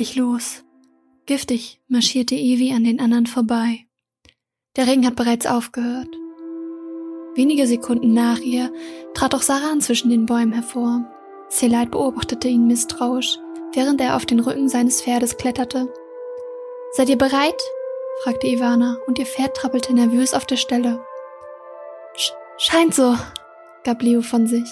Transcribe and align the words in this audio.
Endlich 0.00 0.16
los? 0.16 0.64
Giftig 1.26 1.78
marschierte 1.86 2.34
Evie 2.34 2.72
an 2.72 2.84
den 2.84 3.00
anderen 3.00 3.26
vorbei. 3.26 3.84
Der 4.74 4.86
Regen 4.86 5.04
hat 5.04 5.14
bereits 5.14 5.44
aufgehört. 5.44 6.08
Wenige 7.34 7.66
Sekunden 7.66 8.14
nach 8.14 8.38
ihr 8.38 8.72
trat 9.12 9.34
auch 9.34 9.42
Saran 9.42 9.82
zwischen 9.82 10.08
den 10.08 10.24
Bäumen 10.24 10.54
hervor. 10.54 11.04
Selite 11.50 11.90
beobachtete 11.90 12.48
ihn 12.48 12.66
misstrauisch, 12.66 13.38
während 13.74 14.00
er 14.00 14.16
auf 14.16 14.24
den 14.24 14.40
Rücken 14.40 14.70
seines 14.70 15.02
Pferdes 15.02 15.36
kletterte. 15.36 15.92
Seid 16.92 17.10
ihr 17.10 17.18
bereit? 17.18 17.60
fragte 18.22 18.46
Ivana, 18.46 18.96
und 19.06 19.18
ihr 19.18 19.26
Pferd 19.26 19.54
trappelte 19.54 19.92
nervös 19.92 20.32
auf 20.32 20.46
der 20.46 20.56
Stelle. 20.56 21.04
Sch 22.16 22.32
scheint 22.56 22.94
so, 22.94 23.18
gab 23.84 24.00
Leo 24.00 24.22
von 24.22 24.46
sich. 24.46 24.70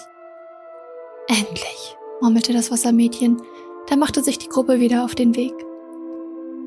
Endlich, 1.27 1.97
murmelte 2.23 2.55
das 2.55 2.71
Wassermädchen, 2.71 3.43
da 3.89 3.97
machte 3.97 4.23
sich 4.23 4.39
die 4.39 4.49
Gruppe 4.49 4.81
wieder 4.81 5.05
auf 5.05 5.15
den 5.15 5.35
Weg. 5.35 5.55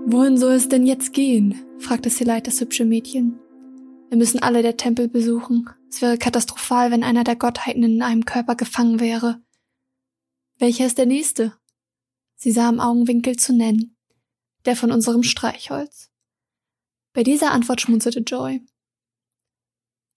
Wohin 0.07 0.37
soll 0.37 0.53
es 0.53 0.69
denn 0.69 0.85
jetzt 0.85 1.13
gehen? 1.13 1.63
fragte 1.77 2.09
Selite 2.09 2.43
das 2.43 2.59
hübsche 2.59 2.85
Mädchen. 2.85 3.39
Wir 4.09 4.17
müssen 4.17 4.41
alle 4.41 4.61
der 4.63 4.77
Tempel 4.77 5.07
besuchen. 5.07 5.69
Es 5.89 6.01
wäre 6.01 6.17
katastrophal, 6.17 6.91
wenn 6.91 7.03
einer 7.03 7.23
der 7.23 7.35
Gottheiten 7.35 7.83
in 7.83 8.01
einem 8.01 8.25
Körper 8.25 8.55
gefangen 8.55 8.99
wäre. 8.99 9.41
Welcher 10.57 10.85
ist 10.85 10.97
der 10.97 11.05
nächste? 11.05 11.53
Sie 12.35 12.51
sah 12.51 12.69
im 12.69 12.79
Augenwinkel 12.79 13.35
zu 13.35 13.53
nennen. 13.53 13.95
Der 14.65 14.75
von 14.75 14.91
unserem 14.91 15.23
Streichholz. 15.23 16.11
Bei 17.13 17.23
dieser 17.23 17.51
Antwort 17.51 17.81
schmunzelte 17.81 18.19
Joy. 18.19 18.61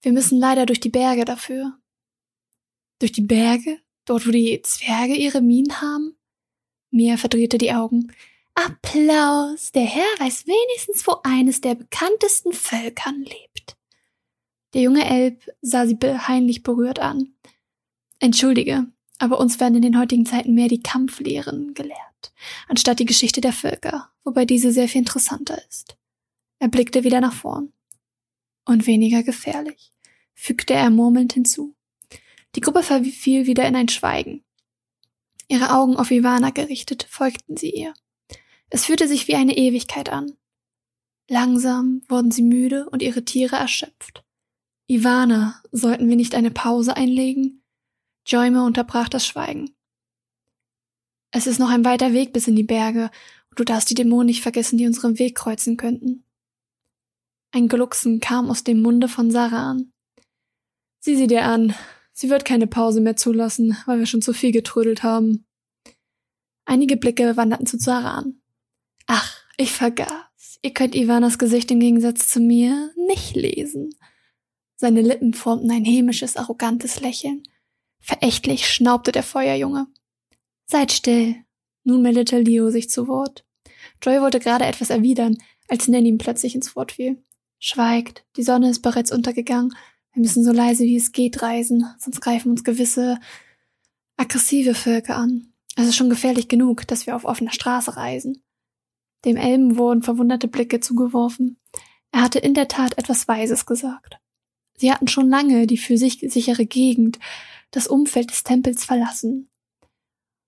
Wir 0.01 0.11
müssen 0.11 0.39
leider 0.39 0.65
durch 0.65 0.79
die 0.79 0.89
Berge 0.89 1.25
dafür. 1.25 1.77
Durch 2.99 3.11
die 3.11 3.23
Berge? 3.23 3.79
Dort, 4.05 4.27
wo 4.27 4.31
die 4.31 4.61
Zwerge 4.63 5.15
ihre 5.15 5.41
Minen 5.41 5.81
haben? 5.81 6.15
Mia 6.91 7.17
verdrehte 7.17 7.57
die 7.57 7.73
Augen. 7.73 8.11
Applaus! 8.53 9.71
Der 9.73 9.83
Herr 9.83 10.03
weiß 10.19 10.47
wenigstens, 10.47 11.05
wo 11.05 11.17
eines 11.23 11.61
der 11.61 11.75
bekanntesten 11.75 12.53
Völkern 12.53 13.23
lebt. 13.23 13.75
Der 14.73 14.81
junge 14.81 15.05
Elb 15.09 15.49
sah 15.61 15.85
sie 15.85 15.95
peinlich 15.95 16.63
berührt 16.63 16.99
an. 16.99 17.33
Entschuldige, 18.19 18.87
aber 19.19 19.39
uns 19.39 19.59
werden 19.59 19.75
in 19.75 19.81
den 19.81 19.99
heutigen 19.99 20.25
Zeiten 20.25 20.53
mehr 20.53 20.69
die 20.69 20.81
Kampflehren 20.81 21.73
gelehrt, 21.73 22.33
anstatt 22.67 22.99
die 22.99 23.05
Geschichte 23.05 23.41
der 23.41 23.53
Völker, 23.53 24.09
wobei 24.23 24.45
diese 24.45 24.71
sehr 24.71 24.87
viel 24.87 24.99
interessanter 24.99 25.61
ist. 25.69 25.97
Er 26.59 26.69
blickte 26.69 27.03
wieder 27.03 27.21
nach 27.21 27.33
vorn. 27.33 27.73
Und 28.65 28.87
weniger 28.87 29.21
gefährlich, 29.21 29.91
fügte 30.33 30.73
er 30.73 30.89
murmelnd 30.89 31.33
hinzu. 31.33 31.75
Die 32.55 32.61
Gruppe 32.61 32.83
verfiel 32.83 33.45
wieder 33.45 33.67
in 33.67 33.75
ein 33.75 33.89
Schweigen. 33.89 34.44
Ihre 35.47 35.73
Augen 35.73 35.97
auf 35.97 36.11
Ivana 36.11 36.49
gerichtet, 36.49 37.05
folgten 37.09 37.57
sie 37.57 37.69
ihr. 37.69 37.93
Es 38.69 38.85
fühlte 38.85 39.07
sich 39.07 39.27
wie 39.27 39.35
eine 39.35 39.55
Ewigkeit 39.55 40.09
an. 40.09 40.37
Langsam 41.29 42.01
wurden 42.07 42.31
sie 42.31 42.43
müde 42.43 42.89
und 42.89 43.01
ihre 43.01 43.25
Tiere 43.25 43.55
erschöpft. 43.55 44.23
Ivana, 44.87 45.61
sollten 45.71 46.07
wir 46.09 46.15
nicht 46.15 46.35
eine 46.35 46.51
Pause 46.51 46.95
einlegen? 46.95 47.63
Joyme 48.25 48.63
unterbrach 48.63 49.09
das 49.09 49.25
Schweigen. 49.25 49.75
Es 51.31 51.47
ist 51.47 51.59
noch 51.59 51.69
ein 51.69 51.85
weiter 51.85 52.13
Weg 52.13 52.33
bis 52.33 52.47
in 52.47 52.55
die 52.55 52.63
Berge, 52.63 53.09
und 53.49 53.59
du 53.59 53.63
darfst 53.63 53.89
die 53.89 53.95
Dämonen 53.95 54.27
nicht 54.27 54.41
vergessen, 54.41 54.77
die 54.77 54.85
unseren 54.85 55.19
Weg 55.19 55.35
kreuzen 55.35 55.77
könnten. 55.77 56.23
Ein 57.51 57.67
Glucksen 57.67 58.19
kam 58.19 58.49
aus 58.49 58.63
dem 58.63 58.81
Munde 58.81 59.07
von 59.07 59.31
Saran. 59.31 59.91
Sieh 60.99 61.15
sie 61.15 61.27
dir 61.27 61.45
an. 61.45 61.73
Sie 62.13 62.29
wird 62.29 62.45
keine 62.45 62.67
Pause 62.67 63.01
mehr 63.01 63.15
zulassen, 63.15 63.77
weil 63.85 63.99
wir 63.99 64.05
schon 64.05 64.21
zu 64.21 64.33
viel 64.33 64.51
getrödelt 64.51 65.03
haben. 65.03 65.44
Einige 66.65 66.97
Blicke 66.97 67.37
wanderten 67.37 67.67
zu 67.67 67.77
Saran. 67.77 68.41
Ach, 69.07 69.37
ich 69.57 69.71
vergaß. 69.71 70.59
Ihr 70.61 70.73
könnt 70.73 70.95
Ivanas 70.95 71.37
Gesicht 71.37 71.71
im 71.71 71.79
Gegensatz 71.79 72.27
zu 72.27 72.39
mir 72.39 72.91
nicht 73.07 73.35
lesen. 73.35 73.93
Seine 74.75 75.01
Lippen 75.01 75.33
formten 75.33 75.71
ein 75.71 75.85
hämisches, 75.85 76.35
arrogantes 76.35 76.99
Lächeln. 76.99 77.43
Verächtlich 78.01 78.67
schnaubte 78.67 79.11
der 79.11 79.23
Feuerjunge. 79.23 79.87
Seid 80.65 80.91
still. 80.91 81.35
Nun 81.83 82.01
meldete 82.01 82.39
Leo 82.39 82.71
sich 82.71 82.89
zu 82.89 83.07
Wort. 83.07 83.45
Joy 84.01 84.19
wollte 84.21 84.39
gerade 84.39 84.65
etwas 84.65 84.89
erwidern, 84.89 85.37
als 85.67 85.87
Nanny 85.87 86.09
ihm 86.09 86.17
plötzlich 86.17 86.55
ins 86.55 86.75
Wort 86.75 86.91
fiel. 86.93 87.23
Schweigt, 87.59 88.25
die 88.35 88.43
Sonne 88.43 88.69
ist 88.69 88.81
bereits 88.81 89.11
untergegangen. 89.11 89.75
Wir 90.13 90.21
müssen 90.21 90.43
so 90.43 90.51
leise 90.51 90.83
wie 90.83 90.97
es 90.97 91.11
geht 91.11 91.41
reisen, 91.41 91.85
sonst 91.99 92.21
greifen 92.21 92.51
uns 92.51 92.63
gewisse 92.63 93.19
aggressive 94.17 94.73
Völker 94.73 95.15
an. 95.15 95.53
Es 95.75 95.87
ist 95.87 95.95
schon 95.95 96.09
gefährlich 96.09 96.47
genug, 96.47 96.87
dass 96.87 97.05
wir 97.05 97.15
auf 97.15 97.25
offener 97.25 97.51
Straße 97.51 97.97
reisen. 97.97 98.41
Dem 99.25 99.37
Elben 99.37 99.77
wurden 99.77 100.03
verwunderte 100.03 100.47
Blicke 100.47 100.79
zugeworfen. 100.79 101.59
Er 102.11 102.21
hatte 102.21 102.39
in 102.39 102.53
der 102.53 102.67
Tat 102.67 102.97
etwas 102.97 103.27
Weises 103.27 103.65
gesagt. 103.65 104.19
Sie 104.77 104.91
hatten 104.91 105.07
schon 105.07 105.29
lange 105.29 105.67
die 105.67 105.77
für 105.77 105.97
sich 105.97 106.19
sichere 106.27 106.65
Gegend, 106.65 107.19
das 107.71 107.87
Umfeld 107.87 108.31
des 108.31 108.43
Tempels 108.43 108.85
verlassen. 108.85 109.49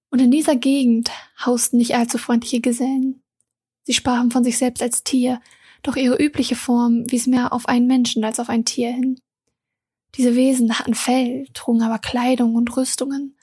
Und 0.09 0.19
in 0.19 0.31
dieser 0.31 0.55
Gegend 0.55 1.11
hausten 1.45 1.77
nicht 1.77 1.95
allzu 1.95 2.17
freundliche 2.17 2.61
Gesellen. 2.61 3.21
Sie 3.83 3.93
sprachen 3.93 4.31
von 4.31 4.43
sich 4.43 4.57
selbst 4.57 4.81
als 4.81 5.03
Tier, 5.03 5.41
doch 5.83 5.95
ihre 5.95 6.21
übliche 6.21 6.55
Form 6.55 7.09
wies 7.09 7.27
mehr 7.27 7.53
auf 7.53 7.67
einen 7.67 7.87
Menschen 7.87 8.23
als 8.23 8.39
auf 8.39 8.49
ein 8.49 8.65
Tier 8.65 8.91
hin. 8.91 9.19
Diese 10.15 10.35
Wesen 10.35 10.79
hatten 10.79 10.93
Fell, 10.93 11.47
trugen 11.53 11.81
aber 11.81 11.99
Kleidung 11.99 12.55
und 12.55 12.75
Rüstungen. 12.75 13.36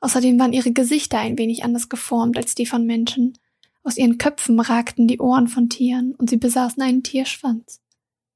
Außerdem 0.00 0.38
waren 0.38 0.52
ihre 0.52 0.72
Gesichter 0.72 1.18
ein 1.18 1.38
wenig 1.38 1.64
anders 1.64 1.88
geformt 1.88 2.36
als 2.36 2.54
die 2.54 2.66
von 2.66 2.86
Menschen. 2.86 3.38
Aus 3.82 3.96
ihren 3.96 4.18
Köpfen 4.18 4.58
ragten 4.60 5.06
die 5.06 5.20
Ohren 5.20 5.48
von 5.48 5.68
Tieren 5.68 6.14
und 6.14 6.30
sie 6.30 6.36
besaßen 6.36 6.82
einen 6.82 7.02
Tierschwanz. 7.02 7.80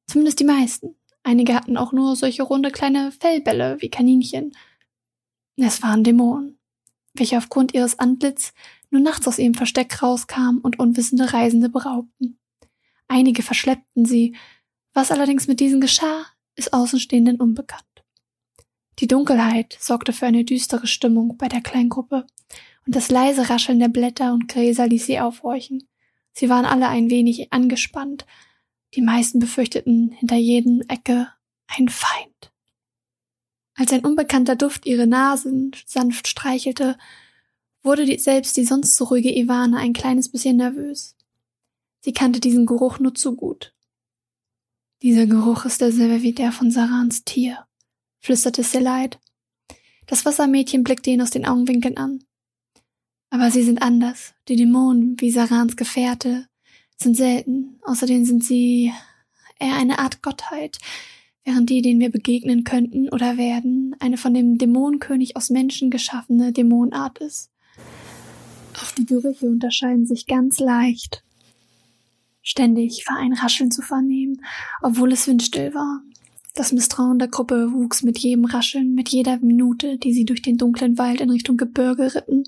Zumindest 0.07 0.41
die 0.41 0.45
meisten. 0.45 0.95
Einige 1.23 1.55
hatten 1.55 1.77
auch 1.77 1.93
nur 1.93 2.17
solche 2.17 2.43
runde 2.43 2.71
kleine 2.71 3.13
Fellbälle 3.13 3.77
wie 3.81 3.89
Kaninchen. 3.89 4.53
Es 5.57 5.83
waren 5.83 6.05
Dämonen, 6.05 6.59
welche 7.15 7.39
aufgrund 7.39 7.73
ihres 7.75 7.99
Antlitz 7.99 8.53
nur 8.91 9.01
nachts 9.01 9.27
aus 9.27 9.39
ihrem 9.39 9.55
Versteck 9.55 10.03
rauskamen 10.03 10.61
und 10.61 10.79
unwissende 10.79 11.33
Reisende 11.33 11.71
beraubten. 11.71 12.39
Einige 13.09 13.43
verschleppten 13.43 14.05
sie. 14.05 14.37
Was 14.93 15.11
allerdings 15.11 15.47
mit 15.47 15.61
diesen 15.61 15.81
geschah, 15.81 16.27
ist 16.57 16.73
Außenstehenden 16.73 17.41
unbekannt. 17.41 17.85
Die 19.01 19.07
Dunkelheit 19.07 19.77
sorgte 19.81 20.13
für 20.13 20.27
eine 20.27 20.45
düstere 20.45 20.87
Stimmung 20.87 21.37
bei 21.37 21.49
der 21.49 21.61
Kleingruppe, 21.61 22.27
und 22.87 22.95
das 22.95 23.11
leise 23.11 23.49
Rascheln 23.49 23.79
der 23.79 23.89
Blätter 23.89 24.33
und 24.33 24.49
Gräser 24.49 24.87
ließ 24.87 25.07
sie 25.07 25.19
aufhorchen. 25.19 25.89
Sie 26.33 26.49
waren 26.49 26.65
alle 26.65 26.89
ein 26.89 27.11
wenig 27.11 27.53
angespannt, 27.53 28.27
die 28.95 29.03
meisten 29.03 29.39
befürchteten 29.39 30.13
hinter 30.13 30.37
jedem 30.37 30.83
Ecke 30.89 31.29
ein 31.67 31.89
Feind. 31.89 32.53
Als 33.75 33.93
ein 33.93 34.05
unbekannter 34.05 34.55
Duft 34.55 34.87
ihre 34.87 35.07
Nasen 35.07 35.73
sanft 35.87 36.29
streichelte, 36.29 36.97
wurde 37.83 38.05
die, 38.05 38.19
selbst 38.19 38.57
die 38.57 38.65
sonst 38.65 38.97
so 38.97 39.05
ruhige 39.05 39.37
Ivana 39.37 39.79
ein 39.79 39.93
kleines 39.93 40.31
bisschen 40.31 40.57
nervös. 40.57 41.17
Sie 42.01 42.13
kannte 42.13 42.39
diesen 42.39 42.67
Geruch 42.67 42.99
nur 42.99 43.15
zu 43.15 43.35
gut. 43.35 43.75
Dieser 45.03 45.27
Geruch 45.27 45.65
ist 45.65 45.81
derselbe 45.81 46.23
wie 46.23 46.33
der 46.33 46.53
von 46.53 46.71
Sarans 46.71 47.25
Tier, 47.25 47.67
flüsterte 48.25 48.63
Selide. 48.63 49.19
Das 50.07 50.25
Wassermädchen 50.25 50.83
blickte 50.83 51.11
ihn 51.11 51.21
aus 51.21 51.31
den 51.31 51.47
Augenwinkeln 51.47 51.99
an. 51.99 52.25
Aber 53.29 53.51
sie 53.51 53.63
sind 53.63 53.83
anders. 53.83 54.33
Die 54.49 54.57
Dämonen, 54.57 55.21
wie 55.21 55.31
Sarans 55.31 55.77
Gefährte, 55.77 56.49
sind 56.97 57.17
selten. 57.17 57.79
Außerdem 57.83 58.25
sind 58.25 58.43
sie 58.43 58.93
eher 59.59 59.75
eine 59.75 59.99
Art 59.99 60.23
Gottheit, 60.23 60.79
während 61.45 61.69
die, 61.69 61.83
denen 61.83 62.01
wir 62.01 62.11
begegnen 62.11 62.65
könnten 62.65 63.11
oder 63.11 63.37
werden, 63.37 63.95
eine 63.99 64.17
von 64.17 64.33
dem 64.33 64.57
Dämonenkönig 64.57 65.37
aus 65.37 65.51
Menschen 65.51 65.91
geschaffene 65.91 66.53
Dämonenart 66.53 67.19
ist. 67.19 67.51
Auch 68.83 68.91
die 68.93 69.05
Gerüche 69.05 69.47
unterscheiden 69.47 70.07
sich 70.07 70.27
ganz 70.27 70.61
leicht. 70.61 71.23
Ständig 72.41 73.05
war 73.07 73.19
ein 73.19 73.35
Rascheln 73.35 73.71
zu 73.71 73.83
vernehmen, 73.83 74.43
obwohl 74.81 75.13
es 75.13 75.27
windstill 75.27 75.75
war. 75.75 76.01
Das 76.55 76.73
Misstrauen 76.73 77.19
der 77.19 77.29
Gruppe 77.29 77.73
wuchs 77.73 78.03
mit 78.03 78.19
jedem 78.19 78.45
Rascheln, 78.45 78.95
mit 78.95 79.09
jeder 79.09 79.39
Minute, 79.39 79.99
die 79.99 80.13
sie 80.13 80.25
durch 80.25 80.41
den 80.41 80.57
dunklen 80.57 80.99
Wald 80.99 81.21
in 81.21 81.31
Richtung 81.31 81.57
Gebirge 81.57 82.15
ritten. 82.15 82.45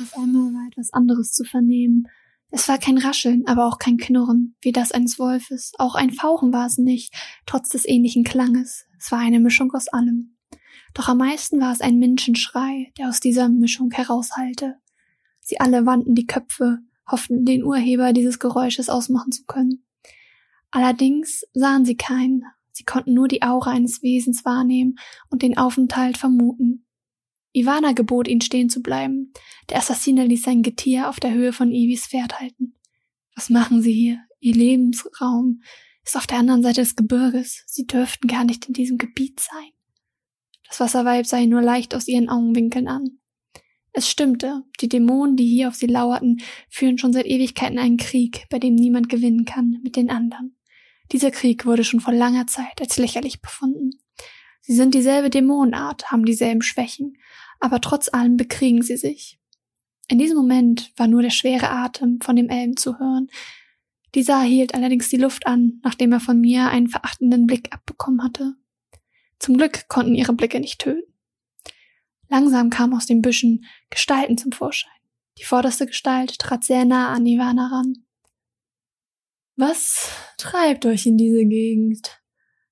Auf 0.00 0.16
einmal 0.18 0.52
war 0.52 0.68
etwas 0.68 0.92
anderes 0.92 1.32
zu 1.32 1.44
vernehmen, 1.44 2.08
es 2.56 2.68
war 2.68 2.78
kein 2.78 2.98
Rascheln, 2.98 3.48
aber 3.48 3.66
auch 3.66 3.78
kein 3.78 3.96
Knurren, 3.96 4.54
wie 4.60 4.70
das 4.70 4.92
eines 4.92 5.18
Wolfes. 5.18 5.72
Auch 5.76 5.96
ein 5.96 6.12
Fauchen 6.12 6.52
war 6.52 6.66
es 6.66 6.78
nicht, 6.78 7.12
trotz 7.46 7.68
des 7.70 7.84
ähnlichen 7.84 8.22
Klanges. 8.22 8.86
Es 8.96 9.10
war 9.10 9.18
eine 9.18 9.40
Mischung 9.40 9.72
aus 9.72 9.88
allem. 9.88 10.36
Doch 10.94 11.08
am 11.08 11.18
meisten 11.18 11.60
war 11.60 11.72
es 11.72 11.80
ein 11.80 11.98
Menschenschrei, 11.98 12.92
der 12.96 13.08
aus 13.08 13.18
dieser 13.18 13.48
Mischung 13.48 13.90
heraushallte. 13.90 14.76
Sie 15.40 15.58
alle 15.58 15.84
wandten 15.84 16.14
die 16.14 16.28
Köpfe, 16.28 16.78
hofften, 17.10 17.44
den 17.44 17.64
Urheber 17.64 18.12
dieses 18.12 18.38
Geräusches 18.38 18.88
ausmachen 18.88 19.32
zu 19.32 19.44
können. 19.46 19.83
Allerdings 20.74 21.44
sahen 21.52 21.84
sie 21.84 21.96
keinen. 21.96 22.42
Sie 22.72 22.82
konnten 22.82 23.14
nur 23.14 23.28
die 23.28 23.42
Aura 23.42 23.70
eines 23.70 24.02
Wesens 24.02 24.44
wahrnehmen 24.44 24.96
und 25.30 25.42
den 25.42 25.56
Aufenthalt 25.56 26.18
vermuten. 26.18 26.84
Ivana 27.52 27.92
gebot, 27.92 28.26
ihn 28.26 28.40
stehen 28.40 28.68
zu 28.68 28.82
bleiben. 28.82 29.32
Der 29.70 29.78
Assassine 29.78 30.26
ließ 30.26 30.42
sein 30.42 30.64
Getier 30.64 31.08
auf 31.08 31.20
der 31.20 31.32
Höhe 31.32 31.52
von 31.52 31.70
Ivis 31.70 32.08
Pferd 32.08 32.40
halten. 32.40 32.74
Was 33.36 33.50
machen 33.50 33.82
Sie 33.82 33.92
hier? 33.92 34.18
Ihr 34.40 34.56
Lebensraum 34.56 35.62
ist 36.04 36.16
auf 36.16 36.26
der 36.26 36.38
anderen 36.38 36.64
Seite 36.64 36.80
des 36.80 36.96
Gebirges. 36.96 37.62
Sie 37.68 37.86
dürften 37.86 38.26
gar 38.26 38.42
nicht 38.42 38.66
in 38.66 38.74
diesem 38.74 38.98
Gebiet 38.98 39.38
sein. 39.38 39.70
Das 40.66 40.80
Wasserweib 40.80 41.24
sah 41.24 41.38
ihn 41.38 41.50
nur 41.50 41.62
leicht 41.62 41.94
aus 41.94 42.08
ihren 42.08 42.28
Augenwinkeln 42.28 42.88
an. 42.88 43.20
Es 43.92 44.10
stimmte, 44.10 44.64
die 44.80 44.88
Dämonen, 44.88 45.36
die 45.36 45.46
hier 45.46 45.68
auf 45.68 45.76
sie 45.76 45.86
lauerten, 45.86 46.40
führen 46.68 46.98
schon 46.98 47.12
seit 47.12 47.26
Ewigkeiten 47.26 47.78
einen 47.78 47.96
Krieg, 47.96 48.46
bei 48.50 48.58
dem 48.58 48.74
niemand 48.74 49.08
gewinnen 49.08 49.44
kann 49.44 49.78
mit 49.84 49.94
den 49.94 50.10
anderen. 50.10 50.56
Dieser 51.12 51.30
Krieg 51.30 51.66
wurde 51.66 51.84
schon 51.84 52.00
vor 52.00 52.14
langer 52.14 52.46
Zeit 52.46 52.80
als 52.80 52.96
lächerlich 52.96 53.40
befunden. 53.40 53.90
Sie 54.60 54.74
sind 54.74 54.94
dieselbe 54.94 55.30
Dämonenart, 55.30 56.10
haben 56.10 56.24
dieselben 56.24 56.62
Schwächen, 56.62 57.18
aber 57.60 57.80
trotz 57.80 58.08
allem 58.12 58.36
bekriegen 58.36 58.82
sie 58.82 58.96
sich. 58.96 59.38
In 60.08 60.18
diesem 60.18 60.36
Moment 60.36 60.92
war 60.96 61.06
nur 61.06 61.22
der 61.22 61.30
schwere 61.30 61.70
Atem 61.70 62.20
von 62.20 62.36
dem 62.36 62.48
Elben 62.48 62.76
zu 62.76 62.98
hören. 62.98 63.28
Dieser 64.14 64.40
hielt 64.42 64.74
allerdings 64.74 65.08
die 65.08 65.16
Luft 65.16 65.46
an, 65.46 65.80
nachdem 65.82 66.12
er 66.12 66.20
von 66.20 66.40
mir 66.40 66.68
einen 66.68 66.88
verachtenden 66.88 67.46
Blick 67.46 67.72
abbekommen 67.74 68.22
hatte. 68.22 68.54
Zum 69.38 69.56
Glück 69.56 69.88
konnten 69.88 70.14
ihre 70.14 70.32
Blicke 70.32 70.60
nicht 70.60 70.80
töten. 70.80 71.12
Langsam 72.28 72.70
kamen 72.70 72.94
aus 72.94 73.06
den 73.06 73.22
Büschen 73.22 73.64
Gestalten 73.90 74.38
zum 74.38 74.52
Vorschein. 74.52 74.90
Die 75.38 75.44
vorderste 75.44 75.86
Gestalt 75.86 76.38
trat 76.38 76.64
sehr 76.64 76.84
nah 76.84 77.12
an 77.12 77.26
Ivana 77.26 77.66
ran. 77.66 78.04
Was 79.56 80.10
treibt 80.36 80.84
euch 80.84 81.06
in 81.06 81.16
diese 81.16 81.44
Gegend? 81.44 82.20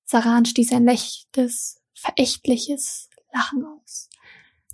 Saran 0.04 0.44
stieß 0.44 0.72
ein 0.72 0.84
lächelndes, 0.84 1.80
verächtliches 1.94 3.08
Lachen 3.32 3.64
aus. 3.64 4.10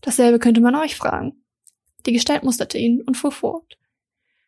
Dasselbe 0.01 0.39
könnte 0.39 0.63
man 0.63 0.75
euch 0.75 0.97
fragen. 0.97 1.45
Die 2.07 2.13
Gestalt 2.13 2.45
musterte 2.45 2.79
ihn 2.79 3.03
und 3.03 3.17
fuhr 3.17 3.33
fort. 3.33 3.79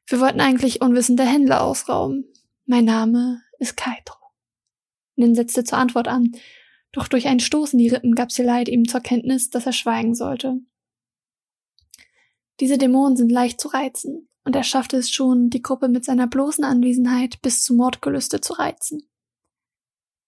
Wir 0.06 0.20
wollten 0.20 0.40
eigentlich 0.40 0.80
unwissende 0.80 1.24
Händler 1.24 1.62
ausrauben. 1.62 2.24
Mein 2.64 2.86
Name 2.86 3.42
ist 3.58 3.76
Kaitro. 3.76 4.16
Nin 5.16 5.34
setzte 5.34 5.62
zur 5.62 5.76
Antwort 5.76 6.08
an, 6.08 6.32
doch 6.92 7.08
durch 7.08 7.28
ein 7.28 7.40
Stoß 7.40 7.74
in 7.74 7.78
die 7.78 7.88
Rippen 7.88 8.14
gab 8.14 8.32
sie 8.32 8.42
Leid 8.42 8.70
ihm 8.70 8.88
zur 8.88 9.00
Kenntnis, 9.00 9.50
dass 9.50 9.66
er 9.66 9.72
schweigen 9.72 10.14
sollte. 10.14 10.60
Diese 12.58 12.78
Dämonen 12.78 13.16
sind 13.16 13.30
leicht 13.30 13.60
zu 13.60 13.68
reizen, 13.68 14.29
und 14.44 14.56
er 14.56 14.62
schaffte 14.62 14.96
es 14.96 15.10
schon, 15.10 15.50
die 15.50 15.62
Gruppe 15.62 15.88
mit 15.88 16.04
seiner 16.04 16.26
bloßen 16.26 16.64
Anwesenheit 16.64 17.40
bis 17.42 17.62
zu 17.62 17.74
Mordgelüste 17.74 18.40
zu 18.40 18.54
reizen. 18.54 19.02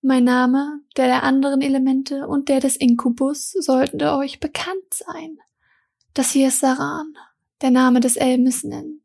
Mein 0.00 0.24
Name, 0.24 0.80
der 0.96 1.06
der 1.06 1.22
anderen 1.22 1.60
Elemente 1.60 2.26
und 2.26 2.48
der 2.48 2.60
des 2.60 2.76
Inkubus 2.76 3.52
sollten 3.52 4.02
euch 4.02 4.40
bekannt 4.40 4.92
sein. 4.92 5.38
Das 6.12 6.32
hier 6.32 6.48
ist 6.48 6.60
Saran, 6.60 7.14
der 7.60 7.70
Name 7.70 8.00
des 8.00 8.16
Nen. 8.16 9.02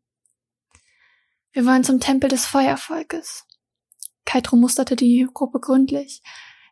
Wir 1.51 1.65
wollen 1.65 1.83
zum 1.83 1.99
Tempel 1.99 2.29
des 2.29 2.45
Feuervolkes. 2.45 3.45
Kaitro 4.25 4.57
musterte 4.57 4.95
die 4.95 5.27
Gruppe 5.31 5.59
gründlich. 5.59 6.21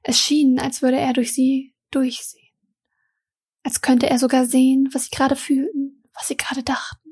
Es 0.03 0.19
schien, 0.19 0.59
als 0.59 0.81
würde 0.81 0.97
er 0.97 1.13
durch 1.13 1.33
sie 1.33 1.73
durchsehen. 1.89 2.53
Als 3.63 3.81
könnte 3.81 4.09
er 4.09 4.19
sogar 4.19 4.45
sehen, 4.45 4.89
was 4.91 5.05
sie 5.05 5.11
gerade 5.11 5.35
fühlten, 5.35 6.03
was 6.13 6.27
sie 6.27 6.37
gerade 6.37 6.63
dachten. 6.63 7.04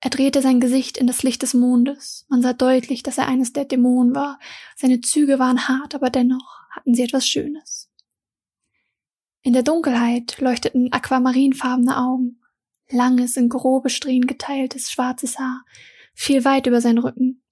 Er 0.00 0.10
drehte 0.10 0.42
sein 0.42 0.60
Gesicht 0.60 0.98
in 0.98 1.06
das 1.06 1.22
Licht 1.22 1.42
des 1.42 1.54
Mondes. 1.54 2.26
Man 2.28 2.42
sah 2.42 2.52
deutlich, 2.52 3.02
dass 3.02 3.18
er 3.18 3.26
eines 3.26 3.52
der 3.52 3.64
Dämonen 3.64 4.14
war. 4.14 4.38
Seine 4.76 5.00
Züge 5.00 5.38
waren 5.38 5.68
hart, 5.68 5.94
aber 5.94 6.10
dennoch 6.10 6.60
hatten 6.70 6.94
sie 6.94 7.02
etwas 7.02 7.26
Schönes. 7.26 7.90
In 9.42 9.52
der 9.52 9.62
Dunkelheit 9.62 10.38
leuchteten 10.40 10.92
aquamarinfarbene 10.92 11.96
Augen. 11.96 12.40
Langes, 12.88 13.36
in 13.36 13.48
grobe 13.48 13.90
Strähnen 13.90 14.26
geteiltes, 14.26 14.90
schwarzes 14.90 15.38
Haar 15.38 15.64
fiel 16.16 16.44
weit 16.44 16.66
über 16.66 16.80
seinen 16.80 16.98
Rücken. 16.98 17.42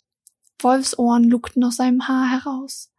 Wolfsohren 0.58 1.24
lugten 1.24 1.62
aus 1.64 1.76
seinem 1.76 2.08
Haar 2.08 2.30
heraus. 2.30 2.90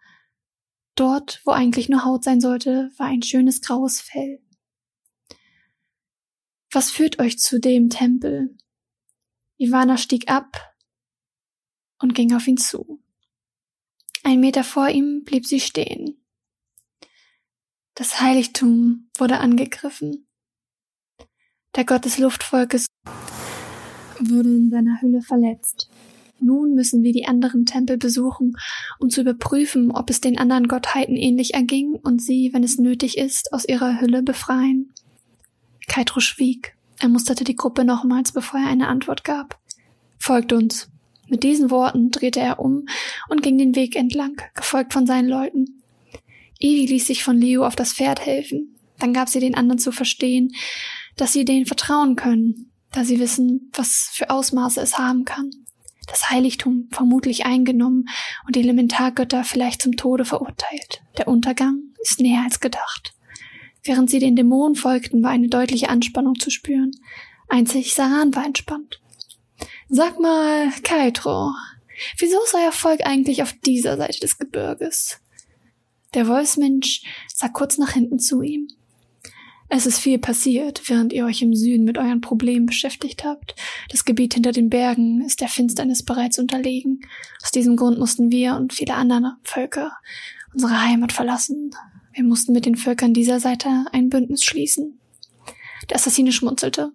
Dort, 0.96 1.42
wo 1.44 1.52
eigentlich 1.52 1.90
nur 1.90 2.06
Haut 2.06 2.24
sein 2.24 2.40
sollte, 2.40 2.92
war 2.98 3.08
ein 3.08 3.22
schönes 3.22 3.62
graues 3.62 4.00
Fell. 4.00 4.42
Was 6.72 6.92
führt 6.92 7.20
euch 7.20 7.40
zu 7.40 7.60
dem 7.60 7.90
Tempel? 7.90 8.56
Ivana 9.58 9.98
stieg 9.98 10.30
ab 10.30 10.76
und 12.00 12.14
ging 12.14 12.36
auf 12.36 12.48
ihn 12.48 12.58
zu. 12.58 13.02
Ein 14.24 14.40
Meter 14.40 14.64
vor 14.64 14.90
ihm 14.90 15.24
blieb 15.24 15.46
sie 15.46 15.60
stehen. 15.60 16.26
Das 17.94 18.20
Heiligtum 18.20 19.10
wurde 19.18 19.40
angegriffen. 19.40 20.28
Der 21.76 21.86
Gott 21.86 22.06
des 22.06 22.18
Luftvolkes 22.18 22.88
wurde 24.20 24.50
in 24.50 24.70
seiner 24.70 25.02
Hülle 25.02 25.22
verletzt. 25.22 25.90
Nun 26.40 26.74
müssen 26.74 27.04
wir 27.04 27.14
die 27.14 27.28
anderen 27.28 27.66
Tempel 27.66 27.98
besuchen, 27.98 28.58
um 29.00 29.10
zu 29.10 29.22
überprüfen, 29.22 29.92
ob 29.92 30.10
es 30.10 30.20
den 30.20 30.38
anderen 30.38 30.68
Gottheiten 30.68 31.16
ähnlich 31.16 31.54
erging 31.54 31.94
und 31.94 32.22
sie, 32.22 32.50
wenn 32.54 32.64
es 32.64 32.78
nötig 32.78 33.18
ist, 33.18 33.54
aus 33.54 33.66
ihrer 33.66 34.02
Hülle 34.02 34.22
befreien. 34.22 34.94
Kaitro 35.88 36.20
schwieg. 36.20 36.75
Er 37.00 37.10
musterte 37.10 37.44
die 37.44 37.56
Gruppe 37.56 37.84
nochmals, 37.84 38.32
bevor 38.32 38.60
er 38.60 38.68
eine 38.68 38.88
Antwort 38.88 39.24
gab. 39.24 39.60
Folgt 40.18 40.54
uns. 40.54 40.90
Mit 41.28 41.44
diesen 41.44 41.72
Worten 41.72 42.12
drehte 42.12 42.40
er 42.40 42.60
um 42.60 42.86
und 43.30 43.42
ging 43.42 43.58
den 43.58 43.76
Weg 43.76 43.96
entlang, 43.96 44.40
gefolgt 44.54 44.94
von 44.94 45.08
seinen 45.08 45.28
Leuten. 45.28 45.82
Evi 46.60 46.86
ließ 46.86 47.08
sich 47.08 47.24
von 47.24 47.38
Leo 47.38 47.66
auf 47.66 47.76
das 47.76 47.94
Pferd 47.94 48.26
helfen. 48.26 48.76
Dann 49.00 49.14
gab 49.14 49.28
sie 49.28 49.40
den 49.40 49.56
anderen 49.56 49.80
zu 49.80 49.92
verstehen, 49.92 50.54
dass 51.18 51.34
sie 51.34 51.44
denen 51.44 51.66
vertrauen 51.66 52.16
können, 52.16 52.72
da 52.92 53.04
sie 53.04 53.20
wissen, 53.20 53.72
was 53.74 54.10
für 54.14 54.30
Ausmaße 54.30 54.80
es 54.80 54.98
haben 54.98 55.26
kann. 55.26 55.50
Das 56.08 56.30
Heiligtum 56.30 56.88
vermutlich 56.92 57.46
eingenommen 57.46 58.06
und 58.46 58.56
die 58.56 58.62
Elementargötter 58.62 59.44
vielleicht 59.44 59.82
zum 59.82 59.98
Tode 59.98 60.24
verurteilt. 60.24 61.02
Der 61.18 61.28
Untergang 61.28 61.82
ist 62.02 62.20
näher 62.20 62.44
als 62.44 62.60
gedacht. 62.60 63.15
Während 63.86 64.10
sie 64.10 64.20
den 64.20 64.36
Dämonen 64.36 64.76
folgten, 64.76 65.24
war 65.24 65.30
eine 65.30 65.48
deutliche 65.48 65.90
Anspannung 65.90 66.40
zu 66.40 66.50
spüren. 66.50 66.92
Einzig 67.48 67.94
Saran 67.94 68.36
war 68.36 68.46
entspannt. 68.46 69.00
Sag 69.88 70.20
mal, 70.20 70.72
Kaitro, 70.84 71.52
wieso 72.18 72.38
ist 72.44 72.56
euer 72.56 72.72
Volk 72.72 73.06
eigentlich 73.06 73.44
auf 73.44 73.54
dieser 73.54 73.96
Seite 73.98 74.20
des 74.20 74.40
Gebirges? 74.40 75.20
Der 76.16 76.28
Wolfsmensch 76.28 77.04
sah 77.34 77.50
kurz 77.50 77.78
nach 77.78 77.92
hinten 77.92 78.18
zu 78.18 78.42
ihm. 78.42 78.68
Es 79.68 79.86
ist 79.86 80.00
viel 80.00 80.18
passiert, 80.18 80.90
während 80.90 81.14
ihr 81.14 81.26
euch 81.26 81.42
im 81.42 81.56
Süden 81.56 81.86
mit 81.86 81.98
euren 81.98 82.22
Problemen 82.22 82.66
beschäftigt 82.66 83.24
habt. 83.24 83.56
Das 83.90 84.06
Gebiet 84.06 84.34
hinter 84.34 84.52
den 84.52 84.70
Bergen 84.70 85.22
ist 85.22 85.42
der 85.42 85.48
Finsternis 85.48 86.04
bereits 86.04 86.40
unterlegen. 86.40 87.02
Aus 87.44 87.52
diesem 87.52 87.76
Grund 87.76 88.00
mussten 88.00 88.32
wir 88.32 88.56
und 88.56 88.74
viele 88.74 88.96
andere 88.96 89.38
Völker 89.44 89.92
unsere 90.54 90.82
Heimat 90.82 91.12
verlassen. 91.12 91.72
Wir 92.16 92.24
mussten 92.24 92.54
mit 92.54 92.66
den 92.66 92.78
Völkern 92.78 93.14
dieser 93.14 93.42
Seite 93.42 93.86
ein 93.92 94.08
Bündnis 94.08 94.42
schließen. 94.42 95.00
Der 95.90 95.98
Assassine 95.98 96.32
schmunzelte. 96.32 96.94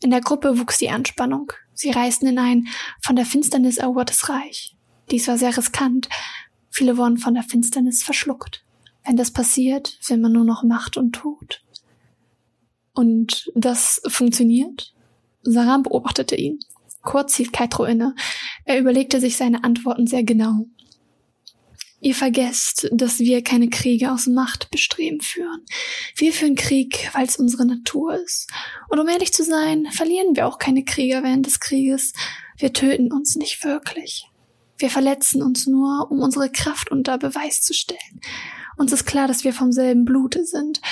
In 0.00 0.10
der 0.10 0.20
Gruppe 0.20 0.60
wuchs 0.60 0.78
die 0.78 0.88
Anspannung. 0.88 1.52
Sie 1.72 1.90
reisten 1.90 2.28
in 2.28 2.38
ein 2.38 2.68
von 3.02 3.16
der 3.16 3.26
Finsternis 3.26 3.76
erobertes 3.76 4.28
Reich. 4.28 4.76
Dies 5.10 5.26
war 5.26 5.36
sehr 5.36 5.56
riskant. 5.56 6.08
Viele 6.70 6.96
wurden 6.96 7.18
von 7.18 7.34
der 7.34 7.42
Finsternis 7.42 8.04
verschluckt. 8.04 8.64
Wenn 9.04 9.16
das 9.16 9.32
passiert, 9.32 9.98
will 10.06 10.18
man 10.18 10.32
nur 10.32 10.44
noch 10.44 10.62
Macht 10.62 10.96
und 10.96 11.12
Tod. 11.12 11.64
Und 12.92 13.50
das 13.56 14.00
funktioniert? 14.06 14.94
Saram 15.42 15.82
beobachtete 15.82 16.36
ihn. 16.36 16.60
Kurz 17.02 17.34
hielt 17.34 17.52
Kaitro 17.52 17.84
inne. 17.84 18.14
Er 18.64 18.78
überlegte 18.78 19.20
sich 19.20 19.36
seine 19.36 19.64
Antworten 19.64 20.06
sehr 20.06 20.22
genau. 20.22 20.66
Ihr 22.04 22.14
vergesst, 22.14 22.86
dass 22.92 23.18
wir 23.18 23.42
keine 23.42 23.70
Kriege 23.70 24.12
aus 24.12 24.26
Machtbestreben 24.26 25.22
führen. 25.22 25.64
Wir 26.16 26.34
führen 26.34 26.54
Krieg, 26.54 27.08
weil 27.14 27.24
es 27.24 27.38
unsere 27.38 27.64
Natur 27.64 28.16
ist. 28.22 28.46
Und 28.90 28.98
um 28.98 29.08
ehrlich 29.08 29.32
zu 29.32 29.42
sein, 29.42 29.86
verlieren 29.90 30.36
wir 30.36 30.46
auch 30.46 30.58
keine 30.58 30.84
Krieger 30.84 31.22
während 31.22 31.46
des 31.46 31.60
Krieges. 31.60 32.12
Wir 32.58 32.74
töten 32.74 33.10
uns 33.10 33.36
nicht 33.36 33.64
wirklich. 33.64 34.28
Wir 34.76 34.90
verletzen 34.90 35.42
uns 35.42 35.66
nur, 35.66 36.10
um 36.10 36.20
unsere 36.20 36.52
Kraft 36.52 36.90
unter 36.90 37.16
Beweis 37.16 37.62
zu 37.62 37.72
stellen. 37.72 38.20
Uns 38.76 38.92
ist 38.92 39.06
klar, 39.06 39.26
dass 39.26 39.44
wir 39.44 39.54
vom 39.54 39.72
selben 39.72 40.04
Blute 40.04 40.44
sind. 40.44 40.82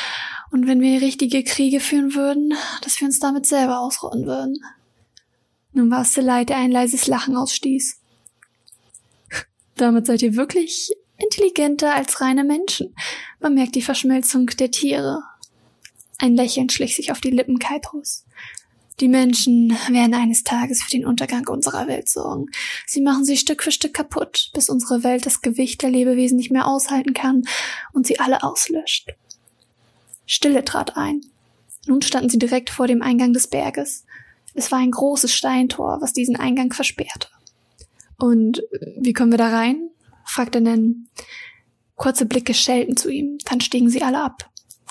Und 0.51 0.67
wenn 0.67 0.81
wir 0.81 1.03
richtige 1.03 1.45
Kriege 1.45 1.81
führen 1.81 2.15
würden, 2.15 2.55
dass 2.81 2.99
wir 3.03 3.07
uns 3.07 3.19
damit 3.19 3.45
selber 3.45 3.81
ausrotten 3.81 4.25
würden. 4.25 4.65
Nun 5.75 5.91
war 5.91 6.01
es 6.01 6.17
Leid, 6.17 6.49
der 6.49 6.57
ein 6.57 6.73
leises 6.73 7.07
Lachen 7.07 7.37
ausstieß. 7.37 8.01
Damit 9.77 10.07
seid 10.07 10.23
ihr 10.23 10.37
wirklich 10.37 10.91
intelligenter 11.23 11.95
als 11.95 12.21
reine 12.21 12.45
Menschen. 12.45 12.95
Man 13.41 13.55
merkt 13.55 13.75
die 13.75 13.83
Verschmelzung 13.83 14.47
der 14.47 14.71
Tiere. 14.71 15.23
Ein 16.19 16.37
Lächeln 16.37 16.71
schlich 16.71 16.97
sich 16.97 17.11
auf 17.13 17.21
die 17.21 17.31
Lippen 17.31 17.59
Kaitros. 17.59 18.25
Die 19.01 19.09
Menschen 19.09 19.77
werden 19.89 20.15
eines 20.15 20.45
Tages 20.45 20.83
für 20.83 20.91
den 20.91 21.07
Untergang 21.07 21.49
unserer 21.49 21.89
Welt 21.89 22.09
sorgen. 22.09 22.47
Sie 22.87 23.01
machen 23.01 23.25
sie 23.25 23.37
Stück 23.37 23.63
für 23.63 23.73
Stück 23.73 23.95
kaputt, 23.95 24.51
bis 24.55 24.69
unsere 24.69 25.03
Welt 25.03 25.27
das 25.27 25.41
Gewicht 25.41 25.83
der 25.83 25.91
Lebewesen 25.91 26.37
nicht 26.37 26.53
mehr 26.53 26.67
aushalten 26.69 27.15
kann 27.15 27.43
und 27.93 28.07
sie 28.07 28.21
alle 28.21 28.43
auslöscht. 28.43 29.11
Stille 30.27 30.65
trat 30.65 30.97
ein. 30.97 31.23
Nun 31.87 32.03
standen 32.03 32.29
sie 32.29 32.39
direkt 32.39 32.71
vor 32.71 32.87
dem 32.87 33.03
Eingang 33.03 33.33
des 33.33 33.49
Berges. 33.49 34.05
Es 34.55 34.71
war 34.71 34.79
ein 34.79 34.91
großes 34.91 35.35
Steintor, 35.35 35.99
was 36.01 36.13
diesen 36.13 36.37
Eingang 36.37 36.73
versperrte. 36.73 37.29
Und 38.19 38.63
wie 38.99 39.13
kommen 39.13 39.33
wir 39.33 39.39
da 39.39 39.49
rein? 39.49 39.91
Fragte 40.25 40.61
Nen. 40.61 41.09
Kurze 41.97 42.27
Blicke 42.27 42.55
schellten 42.55 42.97
zu 42.97 43.11
ihm, 43.11 43.39
dann 43.45 43.61
stiegen 43.61 43.91
sie 43.91 44.03
alle 44.03 44.23
ab. 44.23 44.51